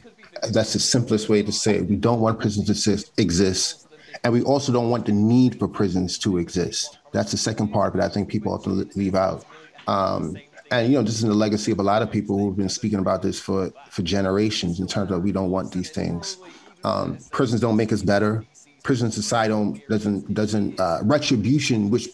[0.51, 1.87] That's the simplest way to say it.
[1.87, 3.87] We don't want prisons to exist.
[4.25, 6.99] And we also don't want the need for prisons to exist.
[7.13, 9.45] That's the second part but I think people often leave out.
[9.87, 10.37] Um,
[10.71, 12.99] and you know, this is the legacy of a lot of people who've been speaking
[12.99, 14.79] about this for for generations.
[14.79, 16.39] In terms of we don't want these things.
[16.85, 18.45] Um, prisons don't make us better.
[18.83, 22.09] Prison society doesn't doesn't uh, retribution, which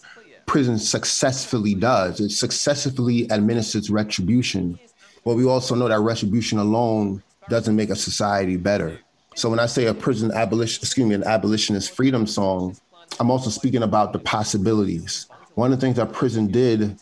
[0.46, 2.20] prison successfully does.
[2.20, 4.78] It successfully administers retribution
[5.26, 9.00] but we also know that retribution alone doesn't make a society better.
[9.34, 12.76] So when I say a prison abolition, excuse me, an abolitionist freedom song,
[13.18, 15.26] I'm also speaking about the possibilities.
[15.56, 17.00] One of the things that prison did,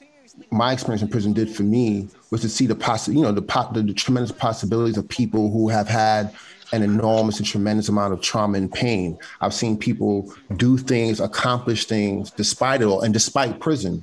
[0.51, 3.43] my experience in prison did for me, was to see the poss- you know, the,
[3.43, 6.35] po- the, the tremendous possibilities of people who have had
[6.73, 9.19] an enormous and tremendous amount of trauma and pain.
[9.43, 14.03] I've seen people do things, accomplish things despite it all, and despite prison,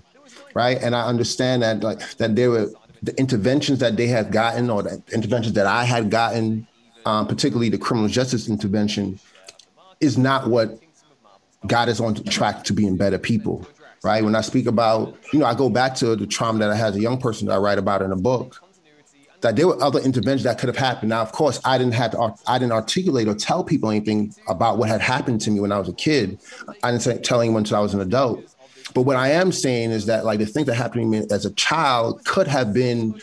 [0.53, 0.77] right?
[0.79, 2.69] And I understand that like that there were
[3.01, 6.67] the interventions that they had gotten or the interventions that I had gotten,
[7.05, 9.19] um, particularly the criminal justice intervention,
[9.99, 10.79] is not what
[11.67, 13.67] got us on track to being better people.
[14.03, 14.23] Right.
[14.23, 16.89] When I speak about, you know, I go back to the trauma that I had
[16.89, 18.59] as a young person that I write about in a book.
[19.41, 21.09] That there were other interventions that could have happened.
[21.09, 22.33] Now, of course, I didn't have to.
[22.47, 25.79] I didn't articulate or tell people anything about what had happened to me when I
[25.79, 26.39] was a kid.
[26.83, 28.50] I didn't tell anyone until I was an adult.
[28.93, 31.45] But what I am saying is that like the things that happened to me as
[31.45, 33.21] a child could have been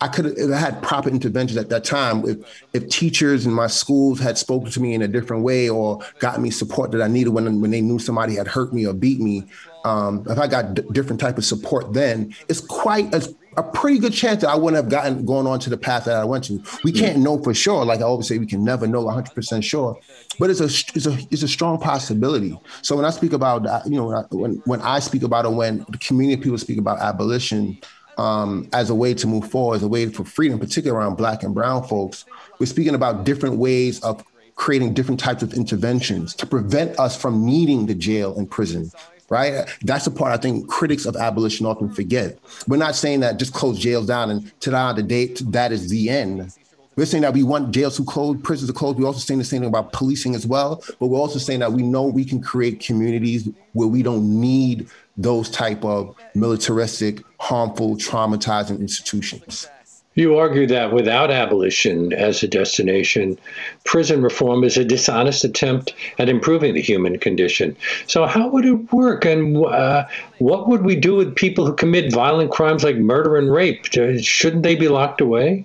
[0.00, 2.28] I could have had proper interventions at that time.
[2.28, 6.00] If if teachers in my schools had spoken to me in a different way or
[6.18, 8.92] got me support that I needed when when they knew somebody had hurt me or
[8.92, 9.46] beat me,
[9.84, 13.98] um, if I got d- different type of support then, it's quite as a pretty
[13.98, 16.44] good chance that I wouldn't have gotten going on to the path that I went
[16.44, 16.62] to.
[16.82, 17.84] We can't know for sure.
[17.84, 19.98] Like I always say, we can never know 100 percent sure,
[20.38, 22.58] but it's a it's a it's a strong possibility.
[22.82, 25.52] So when I speak about you know when I, when, when I speak about it,
[25.52, 27.78] when the community people speak about abolition
[28.18, 31.42] um, as a way to move forward, as a way for freedom, particularly around Black
[31.42, 32.24] and Brown folks,
[32.58, 34.24] we're speaking about different ways of
[34.56, 38.90] creating different types of interventions to prevent us from needing the jail and prison
[39.28, 39.68] right?
[39.82, 42.38] That's the part I think critics of abolition often forget.
[42.68, 46.10] We're not saying that just close jails down and ta-da, the date that is the
[46.10, 46.52] end.
[46.96, 48.94] We're saying that we want jails to close, prisons to close.
[48.94, 50.82] We're also saying the same thing about policing as well.
[51.00, 54.88] But we're also saying that we know we can create communities where we don't need
[55.16, 59.68] those type of militaristic, harmful, traumatizing institutions.
[60.16, 63.36] You argue that without abolition as a destination,
[63.84, 67.76] prison reform is a dishonest attempt at improving the human condition.
[68.06, 69.24] So, how would it work?
[69.24, 70.06] And uh,
[70.38, 73.86] what would we do with people who commit violent crimes like murder and rape?
[73.86, 75.64] Shouldn't they be locked away?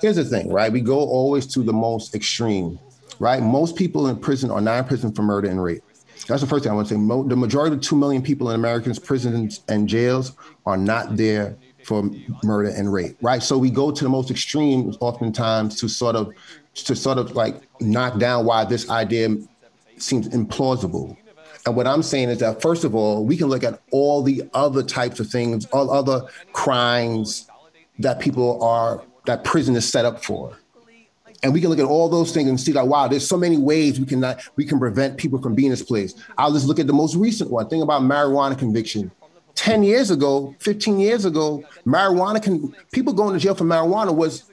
[0.00, 0.70] Here's the thing, right?
[0.72, 2.78] We go always to the most extreme,
[3.18, 3.42] right?
[3.42, 5.82] Most people in prison are not in prison for murder and rape.
[6.28, 7.00] That's the first thing I want to say.
[7.00, 11.56] the majority of the 2 million people in Americans' prisons and jails are not there
[11.84, 12.08] for
[12.44, 13.42] murder and rape, right?
[13.42, 16.32] So we go to the most extreme oftentimes to sort of
[16.74, 19.36] to sort of like knock down why this idea
[19.96, 21.16] seems implausible.
[21.66, 24.48] And what I'm saying is that first of all, we can look at all the
[24.54, 27.48] other types of things, all other crimes
[27.98, 30.56] that people are that prison is set up for.
[31.42, 33.56] And we can look at all those things and see like, wow, there's so many
[33.56, 36.14] ways we can not, we can prevent people from being in this place.
[36.36, 37.68] I'll just look at the most recent one.
[37.68, 39.10] Think about marijuana conviction.
[39.60, 44.50] 10 years ago, 15 years ago, marijuana can people going to jail for marijuana was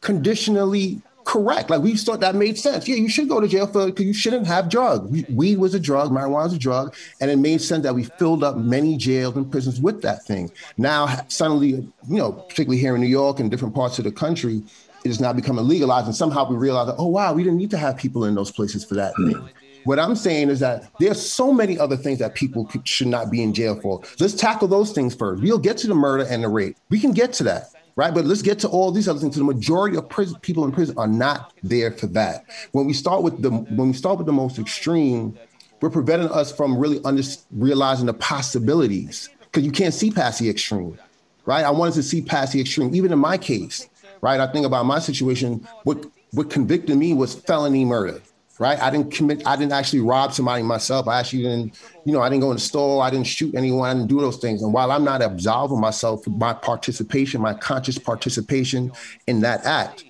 [0.00, 1.70] conditionally correct.
[1.70, 2.88] Like we thought that made sense.
[2.88, 5.24] Yeah, you should go to jail for because you shouldn't have drugs.
[5.30, 8.42] Weed was a drug, marijuana was a drug, and it made sense that we filled
[8.42, 10.50] up many jails and prisons with that thing.
[10.76, 11.68] Now suddenly,
[12.08, 14.64] you know, particularly here in New York and different parts of the country,
[15.04, 17.70] it is now becoming legalized, and somehow we realize that oh wow, we didn't need
[17.70, 19.48] to have people in those places for that thing.
[19.84, 23.42] What I'm saying is that there's so many other things that people should not be
[23.42, 24.02] in jail for.
[24.18, 25.42] Let's tackle those things first.
[25.42, 26.76] We'll get to the murder and the rape.
[26.90, 28.12] We can get to that, right?
[28.12, 29.34] But let's get to all these other things.
[29.34, 32.44] So the majority of prison, people in prison are not there for that.
[32.72, 35.38] When we start with the when we start with the most extreme,
[35.80, 37.22] we're preventing us from really under,
[37.52, 40.98] realizing the possibilities because you can't see past the extreme,
[41.46, 41.64] right?
[41.64, 43.88] I wanted to see past the extreme, even in my case,
[44.20, 44.40] right?
[44.40, 45.66] I think about my situation.
[45.84, 48.20] What what convicted me was felony murder
[48.58, 48.80] right?
[48.80, 51.08] I didn't commit, I didn't actually rob somebody myself.
[51.08, 53.88] I actually didn't, you know, I didn't go in the store, I didn't shoot anyone,
[53.88, 54.62] I didn't do those things.
[54.62, 58.92] And while I'm not absolving myself for my participation, my conscious participation
[59.26, 60.04] in that act,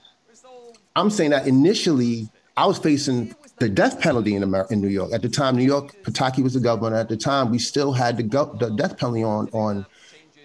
[0.97, 5.13] I'm saying that initially I was facing the death penalty in America, in New York.
[5.13, 6.97] At the time, New York, Pataki was the governor.
[6.97, 9.87] At the time, we still had the, go- the death penalty on on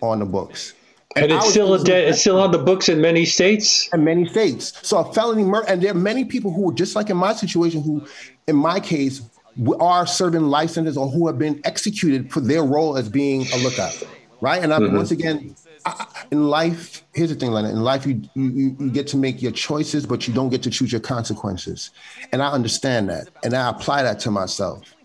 [0.02, 0.74] on the books.
[1.16, 3.88] And, and it's still a de- it's still on the books in many states.
[3.94, 4.74] In many states.
[4.82, 7.34] So a felony murder, and there are many people who are just like in my
[7.34, 8.06] situation, who,
[8.48, 9.22] in my case,
[9.80, 13.58] are serving life sentences or who have been executed for their role as being a
[13.58, 14.02] lookout,
[14.42, 14.64] right?
[14.64, 14.96] And I, mm-hmm.
[14.96, 15.56] once again,
[15.86, 17.72] I, in life, here's the thing, Leonard.
[17.72, 20.72] In life, you, you you get to make your choices, but you don't get to
[20.72, 21.92] choose your consequences.
[22.32, 24.96] And I understand that, and I apply that to myself.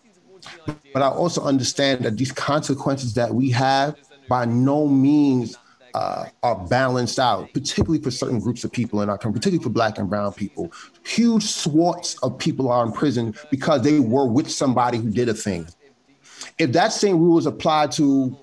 [0.94, 3.96] But I also understand that these consequences that we have
[4.28, 5.56] by no means
[5.94, 9.70] uh, are balanced out, particularly for certain groups of people in our country, particularly for
[9.70, 10.72] Black and Brown people.
[11.04, 15.34] Huge swaths of people are in prison because they were with somebody who did a
[15.34, 15.66] thing.
[16.58, 18.36] If that same rule is applied to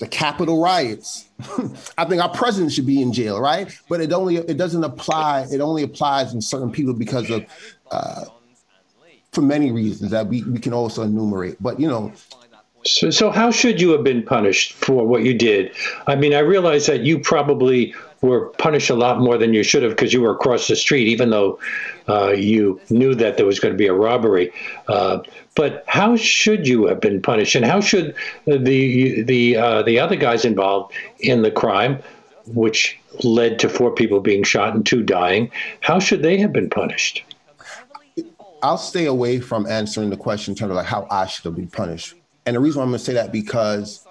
[0.00, 1.28] the Capitol riots,
[1.98, 3.76] I think our president should be in jail, right?
[3.88, 5.46] But it only it doesn't apply.
[5.52, 7.44] It only applies in certain people because of
[7.90, 8.24] uh,
[9.32, 11.56] for many reasons that we, we can also enumerate.
[11.60, 12.12] But you know,
[12.86, 15.72] so, so how should you have been punished for what you did?
[16.06, 19.82] I mean, I realize that you probably were punished a lot more than you should
[19.82, 21.58] have because you were across the street, even though
[22.08, 24.52] uh, you knew that there was going to be a robbery.
[24.88, 25.20] Uh,
[25.54, 28.14] but how should you have been punished, and how should
[28.46, 32.02] the the uh, the other guys involved in the crime,
[32.46, 36.68] which led to four people being shot and two dying, how should they have been
[36.68, 37.22] punished?
[38.62, 41.54] I'll stay away from answering the question in terms of like how I should have
[41.54, 42.14] been punished
[42.46, 44.06] and the reason why I'm going to say that because,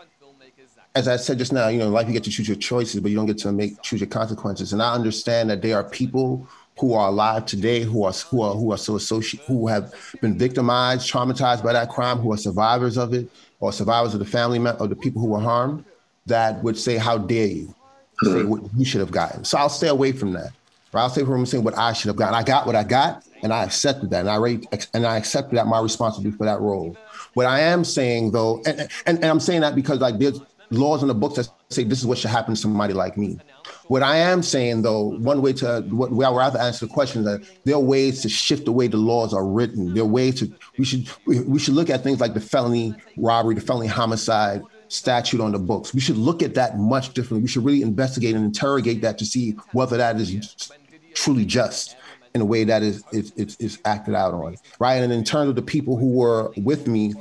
[0.96, 3.10] as I said just now, you know, life you get to choose your choices, but
[3.12, 4.74] you don't get to make choose your consequences.
[4.74, 6.48] And I understand that there are people
[6.80, 10.38] who are alive today who are who are who are still associated who have been
[10.38, 13.30] victimized, traumatized by that crime, who are survivors of it,
[13.60, 15.86] or survivors of the family of the people who were harmed,
[16.26, 17.76] that would say, "How dare you?"
[18.22, 18.32] Hmm.
[18.32, 19.44] Say what you should have gotten.
[19.46, 20.52] So I'll stay away from that.
[20.94, 22.36] Or I'll stay from saying what I should have gotten.
[22.36, 25.58] I got what I got, and I accepted that, and I rate, and I accepted
[25.58, 26.96] that my responsibility for that role.
[27.34, 31.02] What I am saying though, and, and, and I'm saying that because like there's laws
[31.02, 33.40] in the books that say this is what should happen to somebody like me.
[33.88, 37.22] What I am saying, though, one way to what I would rather answer the question
[37.22, 39.94] is that there are ways to shift the way the laws are written.
[39.94, 43.56] There are ways to we should we should look at things like the felony robbery,
[43.56, 45.94] the felony homicide statute on the books.
[45.94, 47.42] We should look at that much differently.
[47.42, 50.72] We should really investigate and interrogate that to see whether that is
[51.14, 51.96] truly just
[52.34, 54.96] in a way that is is, acted out on, right?
[54.96, 57.14] And in terms of the people who were with me,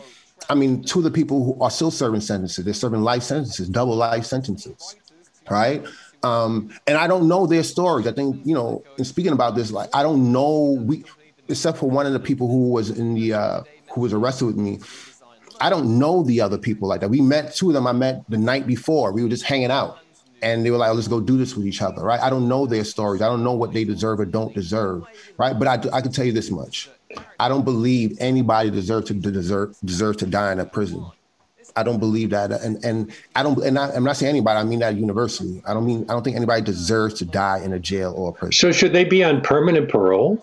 [0.49, 3.69] I mean, two of the people who are still serving sentences, they're serving life sentences,
[3.69, 4.97] double life sentences,
[5.51, 5.85] right?
[6.23, 8.07] Um, and I don't know their stories.
[8.07, 11.05] I think, you know, in speaking about this, like I don't know we
[11.49, 14.57] except for one of the people who was in the uh who was arrested with
[14.57, 14.81] me.
[15.61, 17.11] I don't know the other people like that.
[17.11, 19.13] We met two of them I met the night before.
[19.13, 20.02] We were just hanging out
[20.43, 22.21] and they were like, oh, let's go do this with each other, right?
[22.21, 23.23] I don't know their stories.
[23.23, 25.05] I don't know what they deserve or don't deserve,
[25.39, 25.59] right?
[25.59, 26.91] But I, I can tell you this much.
[27.39, 31.05] I don't believe anybody deserves to deserve deserve to die in a prison.
[31.75, 34.59] I don't believe that, and and I don't, and I, am not saying anybody.
[34.59, 35.63] I mean that universally.
[35.67, 38.33] I don't mean I don't think anybody deserves to die in a jail or a
[38.33, 38.53] prison.
[38.53, 40.43] So should they be on permanent parole?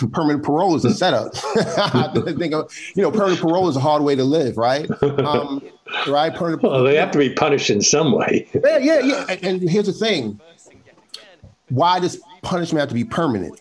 [0.12, 1.32] permanent parole is a setup.
[1.56, 4.88] I think you know, permanent parole is a hard way to live, right?
[5.02, 5.62] Um,
[6.06, 6.34] right?
[6.34, 8.48] Permanent, well, they have to be punished in some way.
[8.54, 9.26] Yeah, yeah, yeah.
[9.28, 10.40] And, and here's the thing:
[11.68, 13.60] why does punishment have to be permanent?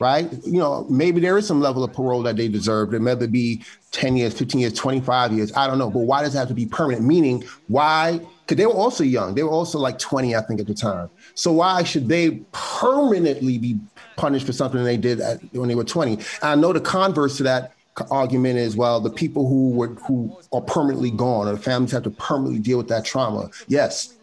[0.00, 0.30] Right?
[0.46, 2.94] You know, maybe there is some level of parole that they deserve.
[2.94, 5.52] It may be 10 years, 15 years, 25 years.
[5.56, 5.90] I don't know.
[5.90, 7.04] But why does it have to be permanent?
[7.04, 8.20] Meaning, why?
[8.42, 9.34] Because they were also young.
[9.34, 11.10] They were also like 20, I think, at the time.
[11.34, 13.80] So why should they permanently be
[14.18, 16.18] punished for something they did at, when they were 20.
[16.42, 17.72] I know the converse to that
[18.10, 22.04] argument is well, the people who were who are permanently gone or the families have
[22.04, 23.50] to permanently deal with that trauma.
[23.66, 24.14] Yes,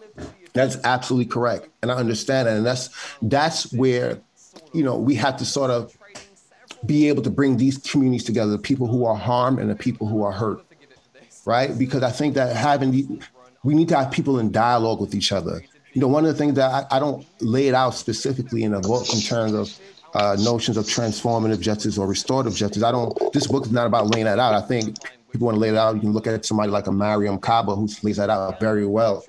[0.54, 2.58] that's absolutely correct, and I understand it.
[2.58, 2.90] And that's
[3.22, 4.20] that's where
[4.74, 5.98] you know we have to sort of
[6.86, 10.08] be able to bring these communities together: the people who are harmed and the people
[10.08, 10.64] who are hurt,
[11.46, 11.78] right?
[11.78, 13.22] Because I think that having
[13.64, 15.62] we need to have people in dialogue with each other
[15.96, 18.74] you know, one of the things that I, I don't lay it out specifically in
[18.74, 19.80] the book in terms of
[20.16, 22.84] uh, notions of transformative justice or restorative justice.
[22.84, 23.14] I don't.
[23.34, 24.54] This book is not about laying that out.
[24.54, 24.98] I think
[25.32, 25.96] people want to lay it out.
[25.96, 29.26] You can look at somebody like a Mariame Kaba who lays that out very well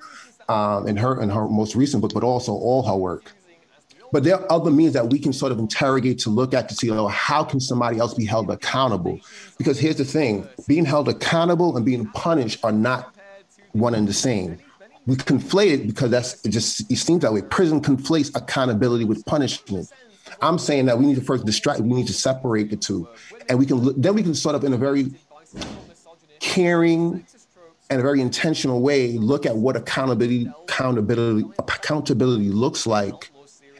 [0.47, 3.33] um, in her in her most recent book, but also all her work.
[4.13, 6.75] But there are other means that we can sort of interrogate to look at to
[6.75, 9.19] see, you know, how can somebody else be held accountable?
[9.57, 13.13] Because here's the thing: being held accountable and being punished are not
[13.73, 14.57] one and the same
[15.07, 17.41] we conflate it because that's it just it seems that way.
[17.41, 19.89] Prison conflates accountability with punishment.
[20.41, 23.07] I'm saying that we need to first distract, we need to separate the two.
[23.49, 25.11] And we can then we can sort of in a very
[26.39, 27.25] caring
[27.89, 33.31] and a very intentional way look at what accountability accountability accountability looks like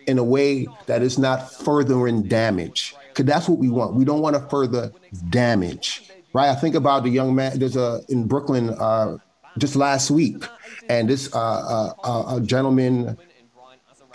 [0.07, 2.95] in a way that is not furthering damage.
[3.09, 3.95] Because that's what we want.
[3.95, 4.91] We don't want to further
[5.29, 6.09] damage.
[6.33, 6.49] Right?
[6.49, 9.17] I think about the young man, there's a in Brooklyn uh,
[9.57, 10.43] just last week
[10.89, 13.17] and this uh, uh, uh, gentleman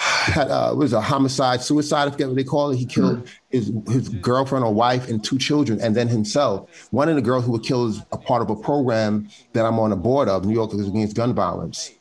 [0.02, 2.76] had uh, was a homicide, suicide, I forget what they call it.
[2.76, 6.88] He killed his his girlfriend or wife and two children, and then himself.
[6.90, 9.78] One of the girls who were killed is a part of a program that I'm
[9.78, 11.92] on the board of, New Yorkers Against Gun Violence.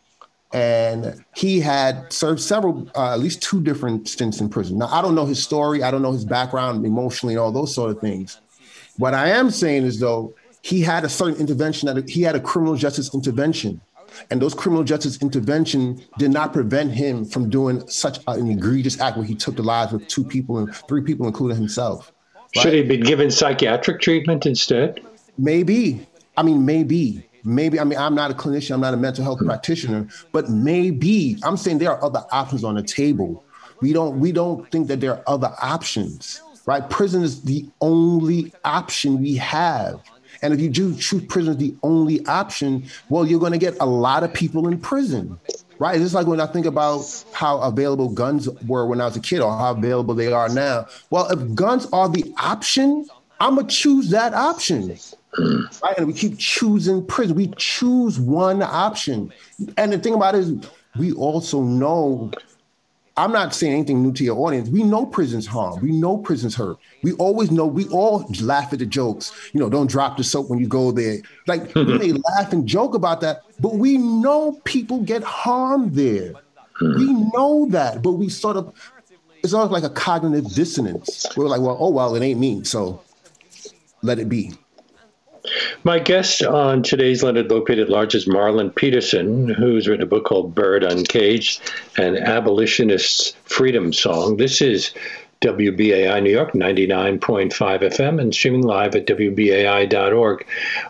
[0.53, 4.79] And he had served several, uh, at least two different stints in prison.
[4.79, 5.81] Now, I don't know his story.
[5.81, 8.41] I don't know his background emotionally and all those sort of things.
[8.97, 12.39] What I am saying is, though, he had a certain intervention that he had a
[12.39, 13.79] criminal justice intervention
[14.29, 19.17] and those criminal justice intervention did not prevent him from doing such an egregious act
[19.17, 22.11] where he took the lives of two people and three people, including himself.
[22.55, 22.63] Right?
[22.63, 25.01] Should he be given psychiatric treatment instead?
[25.37, 26.07] Maybe.
[26.37, 27.27] I mean, maybe.
[27.43, 27.79] Maybe.
[27.79, 31.37] I mean, I'm not a clinician, I'm not a mental health practitioner, but maybe.
[31.43, 33.43] I'm saying there are other options on the table.
[33.81, 36.41] We don't we don't think that there are other options.
[36.67, 36.87] Right?
[36.89, 39.99] Prison is the only option we have.
[40.41, 43.75] And if you do choose prison as the only option, well, you're going to get
[43.79, 45.39] a lot of people in prison,
[45.77, 45.95] right?
[45.95, 49.21] It's just like when I think about how available guns were when I was a
[49.21, 50.87] kid or how available they are now.
[51.09, 53.07] Well, if guns are the option,
[53.39, 54.97] I'm going to choose that option.
[55.37, 55.97] Right?
[55.97, 57.35] And we keep choosing prison.
[57.35, 59.31] We choose one option.
[59.77, 60.53] And the thing about it is,
[60.97, 62.31] we also know
[63.21, 64.67] I'm not saying anything new to your audience.
[64.69, 65.79] We know prison's harm.
[65.79, 66.77] We know prison's hurt.
[67.03, 67.67] We always know.
[67.67, 69.31] We all laugh at the jokes.
[69.53, 71.19] You know, don't drop the soap when you go there.
[71.45, 76.33] Like we may laugh and joke about that, but we know people get harmed there.
[76.81, 78.73] We know that, but we sort of
[79.43, 81.27] it's almost like a cognitive dissonance.
[81.37, 83.03] We're like, well, oh well, it ain't me, so
[84.01, 84.51] let it be.
[85.83, 90.25] My guest on today's Leonard Lopate at Large is Marlon Peterson, who's written a book
[90.25, 91.61] called Bird Uncaged,
[91.97, 94.37] an abolitionist's freedom song.
[94.37, 94.93] This is
[95.41, 100.45] WBAI New York 99.5 FM and streaming live at WBAI.org.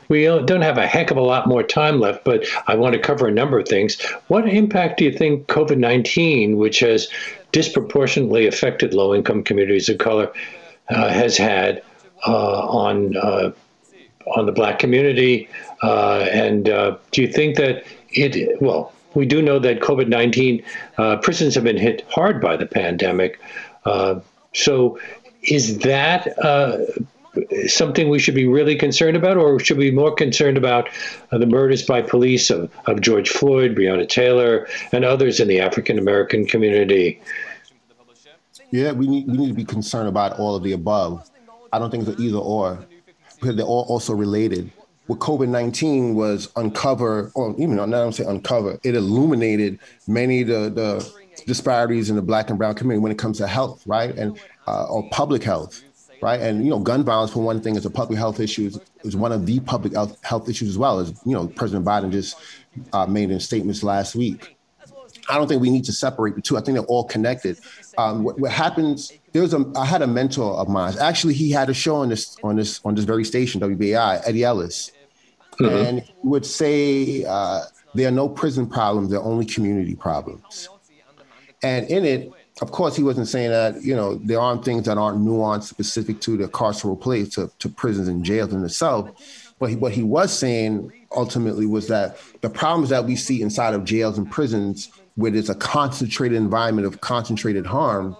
[0.09, 2.99] We don't have a heck of a lot more time left, but I want to
[2.99, 4.01] cover a number of things.
[4.27, 7.07] What impact do you think COVID 19, which has
[7.53, 10.29] disproportionately affected low income communities of color,
[10.89, 11.81] uh, has had
[12.27, 13.51] uh, on, uh,
[14.35, 15.49] on the black community?
[15.81, 20.63] Uh, and uh, do you think that it, well, we do know that COVID 19
[20.97, 23.39] uh, prisons have been hit hard by the pandemic.
[24.53, 24.99] So,
[25.43, 26.27] is that
[27.67, 30.89] something we should be really concerned about, or should we be more concerned about
[31.31, 35.59] uh, the murders by police of, of George Floyd, Breonna Taylor, and others in the
[35.59, 37.21] African American community?
[38.71, 41.29] Yeah, we need, we need to be concerned about all of the above.
[41.73, 42.85] I don't think it's either or,
[43.41, 44.71] they're all also related
[45.11, 50.69] what COVID 19 was uncover, or even not say uncover, it illuminated many of the,
[50.69, 54.15] the disparities in the black and brown community when it comes to health, right?
[54.15, 55.83] And uh, or public health,
[56.21, 56.39] right?
[56.39, 59.15] And you know, gun violence for one thing is a public health issue is, is
[59.15, 62.37] one of the public health issues as well as you know President Biden just
[62.93, 64.55] uh, made in statements last week.
[65.29, 66.57] I don't think we need to separate the two.
[66.57, 67.59] I think they're all connected.
[67.97, 69.13] Um, what, what, happens?
[69.33, 69.71] There was a.
[69.75, 70.95] I had a mentor of mine.
[70.99, 74.43] Actually, he had a show on this on this on this very station, WBAI, Eddie
[74.43, 74.91] Ellis,
[75.53, 75.85] mm-hmm.
[75.85, 77.61] and would say uh,
[77.93, 80.69] there are no prison problems, there are only community problems.
[81.63, 84.97] And in it, of course, he wasn't saying that, you know, there aren't things that
[84.97, 89.09] aren't nuanced specific to the carceral place, to, to prisons and jails in itself.
[89.59, 93.73] But he, what he was saying ultimately was that the problems that we see inside
[93.73, 98.15] of jails and prisons, where there's a concentrated environment of concentrated harm,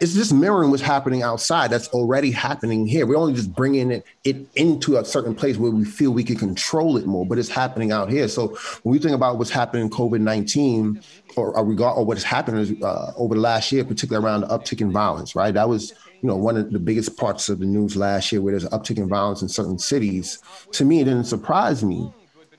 [0.00, 3.06] it's just mirroring what's happening outside that's already happening here.
[3.06, 6.36] We're only just bringing it, it into a certain place where we feel we can
[6.36, 8.28] control it more, but it's happening out here.
[8.28, 8.48] So
[8.82, 11.00] when we think about what's happening in COVID 19
[11.36, 14.80] or, or, regard, or what's happened uh, over the last year, particularly around the uptick
[14.80, 15.52] in violence, right?
[15.52, 15.92] That was
[16.22, 18.98] you know one of the biggest parts of the news last year where there's uptick
[18.98, 20.38] in violence in certain cities.
[20.72, 22.12] To me, it didn't surprise me.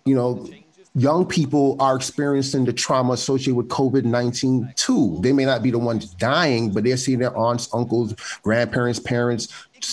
[0.06, 0.50] You know,
[0.98, 5.18] young people are experiencing the trauma associated with COVID 19 too.
[5.22, 9.48] They may not be the ones dying, but they're seeing their aunts, uncles, grandparents, parents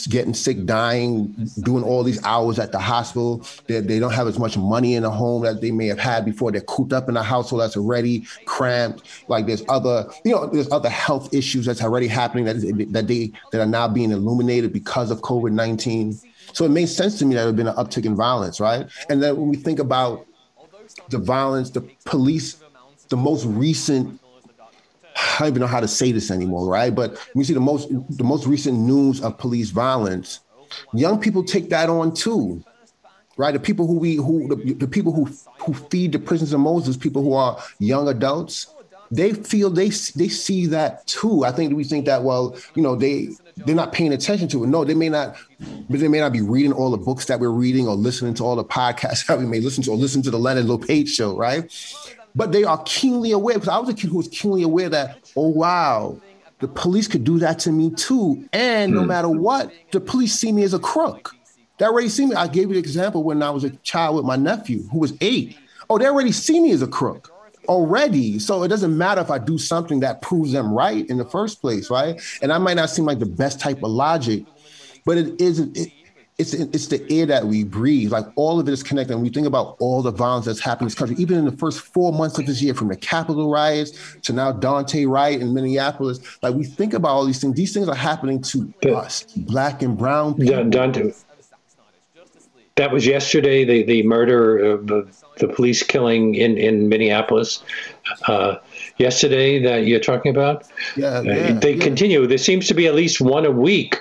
[0.09, 1.27] getting sick, dying,
[1.61, 3.47] doing all these hours at the hospital.
[3.67, 6.25] They, they don't have as much money in the home that they may have had
[6.25, 6.51] before.
[6.51, 9.03] They're cooped up in a household that's already cramped.
[9.29, 13.33] Like there's other, you know, there's other health issues that's already happening that, that they
[13.53, 16.19] that are now being illuminated because of COVID 19.
[16.55, 18.87] So it makes sense to me that there has been an uptick in violence, right?
[19.11, 20.27] And then when we think about
[21.09, 22.61] the violence, the police,
[23.09, 24.21] the most recent.
[25.17, 26.95] I don't even know how to say this anymore, right?
[26.95, 30.41] But we see the most the most recent news of police violence.
[30.93, 32.65] Young people take that on too,
[33.37, 33.53] right?
[33.53, 35.27] The people who we who the, the people who
[35.61, 38.74] who feed the prisons of Moses, people who are young adults,
[39.15, 41.45] they feel they they see that too.
[41.45, 44.67] I think we think that well, you know, they they're not paying attention to it.
[44.67, 45.37] No, they may not,
[45.89, 48.45] but they may not be reading all the books that we're reading or listening to
[48.45, 51.37] all the podcasts that we may listen to or listen to the Leonard Lopate show,
[51.37, 51.73] right?
[52.35, 55.33] But they are keenly aware because I was a kid who was keenly aware that,
[55.37, 56.21] oh wow,
[56.59, 58.49] the police could do that to me too.
[58.53, 59.09] And no hmm.
[59.09, 61.35] matter what, the police see me as a crook.
[61.79, 62.35] They already see me.
[62.35, 65.13] I gave you an example when I was a child with my nephew who was
[65.21, 65.57] eight.
[65.91, 67.34] Oh, they already see me as a crook
[67.69, 68.39] already.
[68.39, 71.61] So it doesn't matter if I do something that proves them right in the first
[71.61, 72.21] place, right?
[72.43, 74.45] And I might not seem like the best type of logic,
[75.05, 75.93] but it is it,
[76.37, 78.11] it's it's the air that we breathe.
[78.11, 79.15] Like all of it is connected.
[79.15, 81.57] And we think about all the violence that's happened in this country, even in the
[81.57, 85.55] first four months of this year, from the Capitol riots to now Dante Wright in
[85.55, 86.21] Minneapolis.
[86.43, 87.55] Like we think about all these things.
[87.55, 90.65] These things are happening to us, black and brown people.
[90.65, 91.24] Daunte.
[92.77, 93.65] That was yesterday.
[93.65, 97.63] The the murder of the police killing in in Minneapolis
[98.27, 98.57] uh,
[98.99, 100.65] yesterday that you're talking about.
[100.97, 101.85] Yeah, uh, they yeah.
[101.85, 102.27] continue.
[102.27, 103.97] There seems to be at least one a week.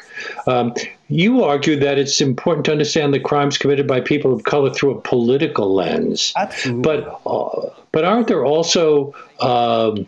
[0.47, 0.73] Um,
[1.07, 4.97] you argue that it's important to understand the crimes committed by people of color through
[4.97, 6.33] a political lens.
[6.35, 6.81] Absolutely.
[6.81, 10.07] But uh, but aren't there also um,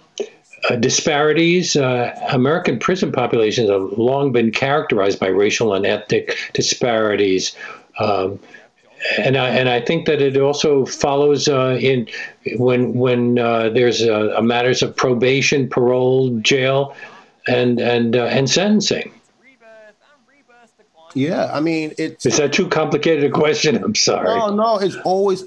[0.70, 1.76] uh, disparities.
[1.76, 7.56] Uh, American prison populations have long been characterized by racial and ethnic disparities.
[8.00, 8.40] Um,
[9.18, 12.08] and I, and I think that it also follows uh, in
[12.58, 16.96] when when uh, there's a, a, matters of probation, parole, jail,
[17.48, 19.12] and and uh, and sentencing.
[21.14, 23.82] Yeah, I mean, it's is that too complicated a question?
[23.84, 24.28] I'm sorry.
[24.28, 25.44] No, no, it's always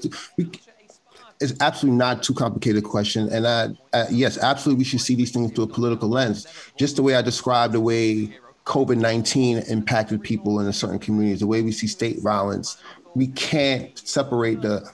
[1.39, 3.29] it's absolutely not too complicated a question.
[3.29, 6.47] And I, uh, yes, absolutely, we should see these things through a political lens.
[6.77, 8.35] Just the way I described the way
[8.69, 12.77] COVID 19 impacted people in a certain communities, the way we see state violence,
[13.15, 14.87] we can't separate the,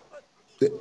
[0.62, 0.72] the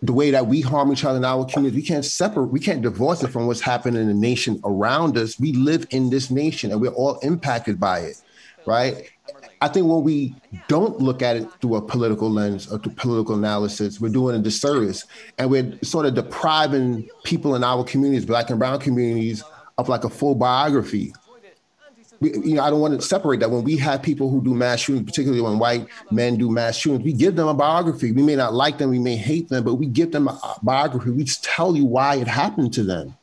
[0.00, 2.82] the way that we harm each other in our community, we can't separate, we can't
[2.82, 5.38] divorce it from what's happening in the nation around us.
[5.38, 8.20] We live in this nation and we're all impacted by it,
[8.66, 9.08] right?
[9.60, 10.34] I think when we
[10.66, 14.40] don't look at it through a political lens or through political analysis, we're doing a
[14.40, 15.04] disservice
[15.38, 19.44] and we're sort of depriving people in our communities, black and brown communities,
[19.78, 21.12] of like a full biography
[22.22, 23.50] you know, I don't want to separate that.
[23.50, 27.04] When we have people who do mass shootings, particularly when white men do mass shootings,
[27.04, 28.12] we give them a biography.
[28.12, 31.10] We may not like them, we may hate them, but we give them a biography.
[31.10, 33.16] We tell you why it happened to them.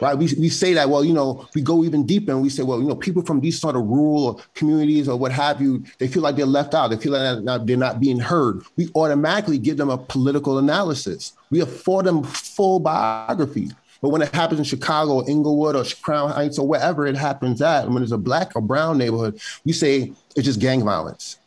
[0.00, 0.18] Right.
[0.18, 2.80] We, we say that, well, you know, we go even deeper and we say, well,
[2.80, 6.22] you know, people from these sort of rural communities or what have you, they feel
[6.22, 6.88] like they're left out.
[6.88, 8.62] They feel like they're not being heard.
[8.76, 11.34] We automatically give them a political analysis.
[11.50, 13.70] We afford them full biography.
[14.04, 17.62] But when it happens in Chicago, or Inglewood, or Crown Heights, or wherever it happens
[17.62, 21.38] at, when it's a black or brown neighborhood, you say it's just gang violence.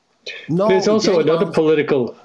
[0.49, 1.55] No, there's also another violence.
[1.55, 2.17] political.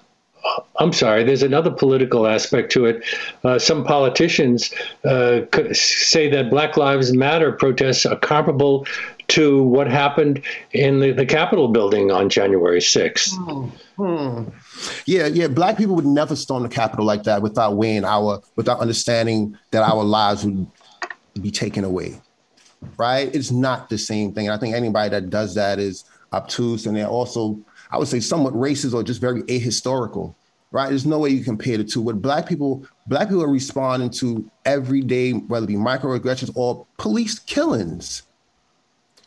[0.78, 1.22] I'm sorry.
[1.24, 3.04] There's another political aspect to it.
[3.44, 4.72] Uh, some politicians
[5.04, 8.86] uh, say that Black Lives Matter protests are comparable
[9.32, 13.34] to what happened in the, the Capitol building on January 6th.
[13.34, 14.02] Hmm.
[14.02, 14.50] Hmm.
[15.06, 15.48] Yeah, yeah.
[15.48, 19.82] Black people would never storm the Capitol like that without weighing our, without understanding that
[19.82, 20.66] our lives would
[21.40, 22.20] be taken away.
[22.98, 23.34] Right?
[23.34, 24.48] It's not the same thing.
[24.48, 26.04] And I think anybody that does that is
[26.34, 27.58] obtuse and they're also,
[27.90, 30.34] I would say, somewhat racist or just very ahistorical.
[30.72, 30.90] Right?
[30.90, 32.02] There's no way you compare the two.
[32.02, 36.86] What black people, black people are responding to every day, whether it be microaggressions or
[36.98, 38.24] police killings.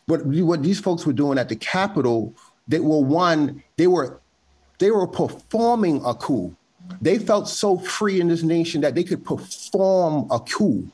[0.08, 2.34] What what these folks were doing at the Capitol,
[2.68, 4.20] they were one, they were
[4.78, 6.56] they were performing a coup.
[7.02, 10.88] They felt so free in this nation that they could perform a coup,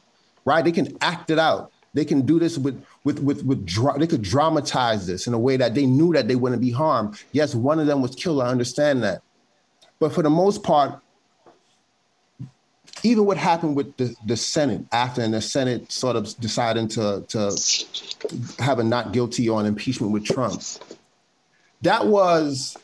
[0.46, 0.64] right?
[0.64, 1.72] They can act it out.
[1.94, 5.40] They can do this with with with with dra- they could dramatize this in a
[5.40, 7.22] way that they knew that they wouldn't be harmed.
[7.34, 8.42] Yes, one of them was killed.
[8.42, 9.22] I understand that,
[10.00, 11.02] but for the most part,
[13.04, 17.24] even what happened with the, the Senate after and the Senate sort of deciding to
[17.30, 17.58] to
[18.60, 20.62] have a not guilty on impeachment with Trump,
[21.82, 22.78] that was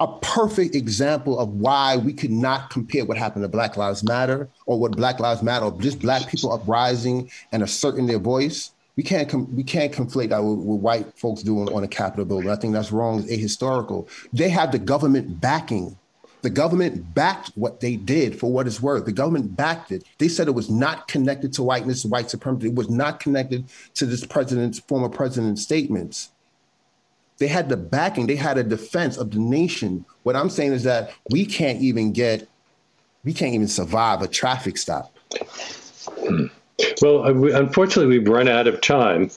[0.00, 4.48] a perfect example of why we could not compare what happened to Black Lives Matter
[4.66, 8.72] or what Black Lives Matter, or just Black people uprising and asserting their voice.
[8.96, 12.24] We can't com- we can't conflate that with, with white folks doing on a Capitol
[12.24, 12.50] building.
[12.50, 13.22] I think that's wrong.
[13.24, 14.08] Ahistorical.
[14.32, 15.96] They have the government backing.
[16.44, 19.06] The government backed what they did for what it's worth.
[19.06, 20.04] The government backed it.
[20.18, 22.68] They said it was not connected to whiteness, white supremacy.
[22.68, 23.64] It was not connected
[23.94, 26.32] to this president's former president's statements.
[27.38, 30.04] They had the backing, they had a defense of the nation.
[30.24, 32.46] What I'm saying is that we can't even get,
[33.24, 35.16] we can't even survive a traffic stop.
[36.06, 36.48] Hmm.
[37.00, 39.30] Well, uh, unfortunately, we've run out of time.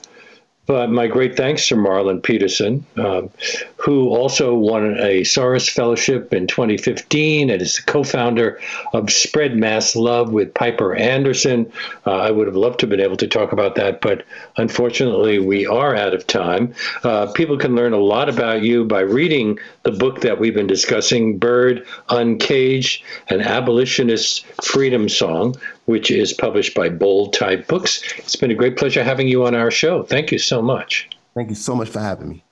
[0.68, 3.30] But my great thanks to Marlon Peterson, um,
[3.76, 8.60] who also won a Soros Fellowship in 2015 and is the co founder
[8.92, 11.72] of Spread Mass Love with Piper Anderson.
[12.06, 14.26] Uh, I would have loved to have been able to talk about that, but
[14.58, 16.74] unfortunately, we are out of time.
[17.02, 20.66] Uh, people can learn a lot about you by reading the book that we've been
[20.66, 25.54] discussing, Bird Uncaged, an abolitionist freedom song,
[25.88, 28.02] which is published by Bold Type Books.
[28.18, 30.02] It's been a great pleasure having you on our show.
[30.02, 31.08] Thank you so much.
[31.34, 32.44] Thank you so much for having me.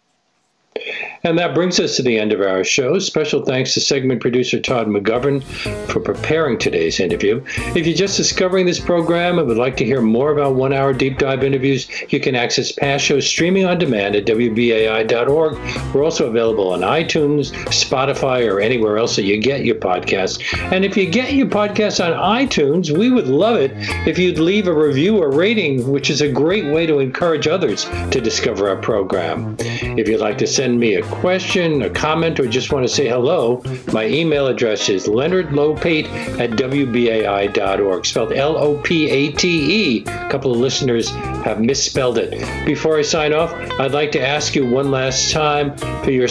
[1.27, 3.01] And that brings us to the end of our show.
[3.01, 5.43] Special thanks to segment producer Todd McGovern
[5.91, 7.43] for preparing today's interview.
[7.75, 10.93] If you're just discovering this program and would like to hear more about one hour
[10.93, 15.59] deep dive interviews, you can access past shows streaming on demand at WBAI.org.
[15.93, 20.41] We're also available on iTunes, Spotify, or anywhere else that you get your podcasts.
[20.71, 23.73] And if you get your podcasts on iTunes, we would love it
[24.07, 27.85] if you'd leave a review or rating, which is a great way to encourage others
[28.13, 29.57] to discover our program.
[29.59, 33.09] If you'd like to send me a question, a comment, or just want to say
[33.09, 33.63] hello,
[33.93, 36.07] my email address is leonardlopate
[36.39, 40.05] at wbai.org, spelled L O P A T E.
[40.07, 42.67] A couple of listeners have misspelled it.
[42.67, 46.29] Before I sign off, I'd like to ask you one last time for your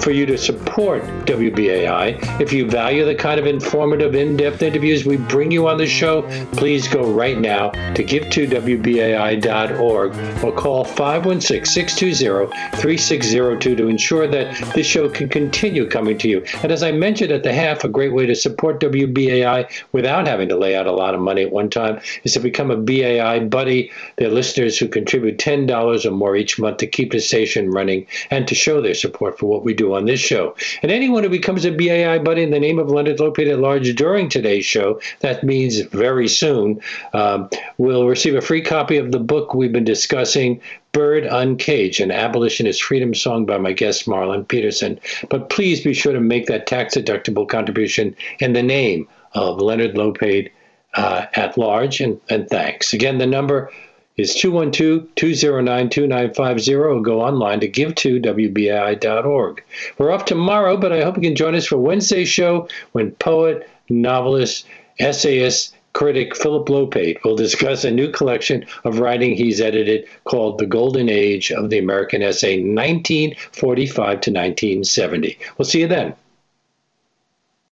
[0.00, 2.40] for you to support WBAI.
[2.40, 6.22] If you value the kind of informative, in-depth interviews we bring you on the show,
[6.52, 15.28] please go right now to give2wbai.org or call 516-620-3602 to ensure that this show can
[15.28, 16.44] continue coming to you.
[16.62, 20.48] And as I mentioned at the half, a great way to support WBAI without having
[20.48, 23.40] to lay out a lot of money at one time is to become a BAI
[23.40, 23.90] buddy.
[24.16, 28.46] They're listeners who contribute $10 or more each month to keep the station running and
[28.48, 30.56] to show their support for what we do on this show.
[30.82, 33.94] And anyone who becomes a BAI buddy in the name of Leonard Lopate at Large
[33.94, 36.80] during today's show, that means very soon,
[37.12, 37.48] um,
[37.78, 40.60] will receive a free copy of the book we've been discussing,
[40.94, 44.98] Bird Uncaged, an abolitionist freedom song by my guest Marlon Peterson.
[45.28, 49.96] But please be sure to make that tax deductible contribution in the name of Leonard
[49.96, 50.50] Lopate
[50.94, 52.00] uh, at large.
[52.00, 52.94] And, and thanks.
[52.94, 53.70] Again, the number
[54.16, 59.64] is 212-209-2950 go online to give to WBAI.org.
[59.98, 63.68] We're off tomorrow, but I hope you can join us for Wednesday's show when poet,
[63.88, 64.68] novelist,
[65.00, 70.66] essayist, critic Philip Lopate will discuss a new collection of writing he's edited called The
[70.66, 75.38] Golden Age of the American Essay, 1945 to 1970.
[75.56, 76.14] We'll see you then.